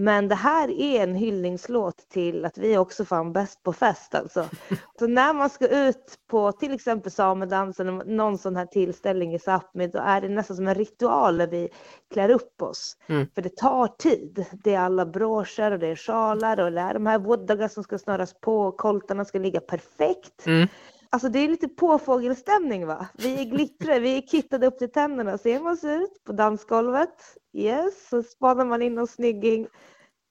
Men 0.00 0.28
det 0.28 0.34
här 0.34 0.80
är 0.80 1.02
en 1.02 1.14
hyllningslåt 1.14 2.08
till 2.08 2.44
att 2.44 2.58
vi 2.58 2.78
också 2.78 3.04
fan 3.04 3.32
bäst 3.32 3.62
på 3.62 3.72
fest 3.72 4.14
alltså. 4.14 4.48
Så 4.98 5.06
när 5.06 5.34
man 5.34 5.50
ska 5.50 5.68
ut 5.68 6.18
på 6.30 6.52
till 6.52 6.74
exempel 6.74 7.12
samedansen, 7.12 7.88
eller 7.88 8.04
någon 8.04 8.38
sån 8.38 8.56
här 8.56 8.66
tillställning 8.66 9.34
i 9.34 9.38
Sápmi, 9.38 9.86
då 9.86 9.98
är 9.98 10.20
det 10.20 10.28
nästan 10.28 10.56
som 10.56 10.68
en 10.68 10.74
ritual 10.74 11.36
där 11.36 11.46
vi 11.46 11.68
klär 12.12 12.30
upp 12.30 12.62
oss. 12.62 12.96
Mm. 13.06 13.26
För 13.34 13.42
det 13.42 13.56
tar 13.56 13.86
tid. 13.86 14.46
Det 14.52 14.74
är 14.74 14.80
alla 14.80 15.06
broscher 15.06 15.70
och 15.70 15.78
det 15.78 15.86
är 15.86 15.96
sjalar 15.96 16.60
och 16.60 16.72
det 16.72 16.80
är 16.80 16.94
de 16.94 17.06
här 17.06 17.18
vodaga 17.18 17.68
som 17.68 17.82
ska 17.82 17.98
snöras 17.98 18.34
på 18.40 18.60
och 18.60 18.76
koltarna 18.76 19.24
ska 19.24 19.38
ligga 19.38 19.60
perfekt. 19.60 20.46
Mm. 20.46 20.68
Alltså 21.10 21.28
det 21.28 21.38
är 21.38 21.48
lite 21.48 21.68
påfågelstämning 21.68 22.86
va? 22.86 23.06
Vi 23.14 23.40
är 23.40 23.44
glittrade, 23.44 24.00
vi 24.00 24.16
är 24.16 24.22
kittade 24.22 24.66
upp 24.66 24.78
till 24.78 24.92
tänderna. 24.92 25.38
Ser 25.38 25.60
man 25.60 25.76
sig 25.76 25.96
ut 25.96 26.24
på 26.24 26.32
dansgolvet, 26.32 27.36
yes, 27.52 28.08
så 28.08 28.22
spanar 28.22 28.64
man 28.64 28.82
in 28.82 28.94
någon 28.94 29.06
snygging. 29.06 29.66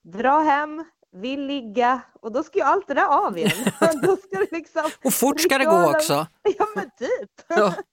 Dra 0.04 0.40
hem, 0.40 0.84
vill 1.12 1.46
ligga 1.46 2.00
och 2.20 2.32
då 2.32 2.42
ska 2.42 2.58
ju 2.58 2.64
allt 2.64 2.88
det 2.88 2.94
där 2.94 3.26
av 3.26 3.38
igen. 3.38 3.50
då 4.02 4.16
ska 4.16 4.38
det 4.38 4.52
liksom... 4.52 4.90
Och 5.04 5.12
fort 5.12 5.40
ska 5.40 5.58
det 5.58 5.64
gå 5.64 5.90
också. 5.90 6.26
Ja 6.58 6.66
men 6.74 6.90
typ. 6.98 7.30
Ja. 7.48 7.74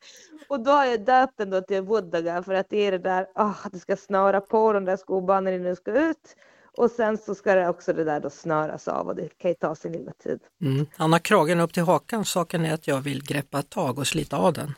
Och 0.48 0.60
då 0.60 0.72
har 0.72 0.86
jag 0.86 1.06
döpt 1.06 1.38
den 1.38 1.50
då 1.50 1.62
till 1.62 1.82
Vodaga 1.82 2.44
för 2.44 2.54
att 2.54 2.70
det 2.70 2.78
är 2.78 2.92
det 2.92 2.98
där, 2.98 3.28
att 3.36 3.72
du 3.72 3.80
ska 3.80 3.96
snöra 3.96 4.42
på 4.42 4.74
de 4.74 4.86
där 4.86 4.98
skobanden 4.98 5.54
innan 5.54 5.70
du 5.70 5.76
ska 5.76 5.92
ut. 5.92 6.36
Och 6.78 6.92
sen 6.92 7.18
så 7.18 7.36
ska 7.36 7.56
det 7.56 7.70
också 7.70 7.94
det 7.94 8.04
där 8.04 8.20
då 8.20 8.30
snöras 8.30 8.88
av 8.88 9.08
och 9.08 9.16
det 9.16 9.38
kan 9.38 9.52
ju 9.52 9.56
ta 9.56 9.76
sin 9.76 9.92
lilla 9.92 10.12
tid. 10.24 10.40
Mm. 10.62 10.86
Han 10.98 11.12
har 11.12 11.20
kragen 11.20 11.60
upp 11.60 11.74
till 11.74 11.84
hakan, 11.84 12.26
saken 12.26 12.66
är 12.66 12.74
att 12.74 12.88
jag 12.88 13.02
vill 13.02 13.24
greppa 13.24 13.62
tag 13.62 14.00
och 14.00 14.08
slita 14.08 14.38
av 14.38 14.54
den. 14.54 14.74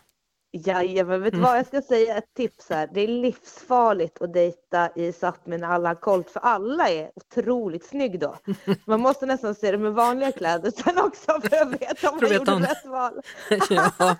Jajamän, 0.65 1.21
vet 1.21 1.33
du 1.33 1.38
Mm. 1.38 1.49
vad 1.49 1.57
jag 1.60 1.67
ska 1.67 1.81
säga 1.81 2.17
ett 2.17 2.33
tips 2.38 2.69
här. 2.69 2.89
Det 2.93 3.01
är 3.01 3.07
livsfarligt 3.07 4.21
att 4.21 4.33
dejta 4.33 4.89
i 4.95 5.12
Sápmi 5.12 5.57
när 5.57 5.67
alla 5.67 5.89
har 5.89 5.95
kolt 5.95 6.29
för 6.29 6.39
alla 6.39 6.89
är 6.89 7.10
otroligt 7.15 7.86
snygg 7.86 8.19
då. 8.19 8.36
Man 8.86 8.99
måste 8.99 9.25
nästan 9.25 9.55
se 9.55 9.71
det 9.71 9.77
med 9.77 9.93
vanliga 9.93 10.31
kläder 10.31 10.71
sen 10.71 10.97
också 10.97 11.41
för 11.41 11.62
att 11.62 11.81
veta 11.81 12.10
om 12.10 12.19
man 12.21 12.33
gjorde 12.33 12.51
om- 12.51 12.62
rätt 12.63 12.86
val. 12.86 13.21
ja. 13.99 14.15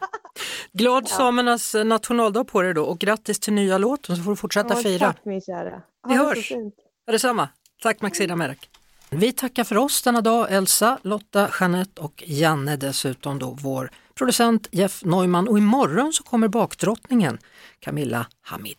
Glad 0.74 1.08
samernas 1.08 1.76
nationaldag 1.86 2.44
på 2.44 2.62
dig 2.62 2.74
då 2.74 2.84
och 2.86 3.00
grattis 3.00 3.40
till 3.40 3.54
nya 3.54 3.78
låten 3.78 4.16
så 4.16 4.24
får 4.24 4.32
du 4.32 4.36
fortsätta 4.38 4.74
Ja, 4.74 4.82
fira. 4.84 5.08
Tack 5.08 5.26
min 5.26 5.42
kära. 5.42 5.72
Ha 5.72 5.82
Vi 6.08 6.16
hörs. 6.16 6.48
fint. 6.48 6.76
Ja, 7.06 7.12
detsamma. 7.12 7.50
Tack 7.82 8.02
Maxida 8.02 8.36
Merak. 8.36 8.70
Vi 9.10 9.32
tackar 9.32 9.64
för 9.64 9.78
oss 9.78 10.02
denna 10.02 10.22
dag, 10.22 10.52
Elsa, 10.52 11.00
Lotta, 11.04 11.50
Jeanette 11.60 12.02
och 12.02 12.24
Janne 12.28 12.76
dessutom 12.76 13.40
då 13.40 13.58
vår 13.62 13.92
producent 14.16 14.68
Jeff 14.72 15.02
Neumann 15.06 15.48
och 15.48 15.58
imorgon 15.58 16.14
så 16.14 16.24
kommer 16.24 16.48
bakdrottningen 16.48 17.38
Camilla 17.80 18.28
Hamid. 18.42 18.78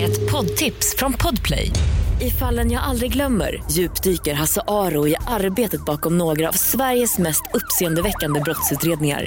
Ett 0.00 0.32
poddtips 0.32 0.96
från 0.96 1.12
Podplay. 1.12 1.70
I 2.20 2.30
fallen 2.30 2.70
jag 2.70 2.82
aldrig 2.82 3.12
glömmer 3.12 3.62
djupdyker 3.70 4.34
Hasse 4.34 4.62
Aro 4.66 5.08
i 5.08 5.16
arbetet 5.26 5.84
bakom 5.84 6.18
några 6.18 6.48
av 6.48 6.52
Sveriges 6.52 7.18
mest 7.18 7.42
uppseendeväckande 7.54 8.40
brottsutredningar. 8.40 9.26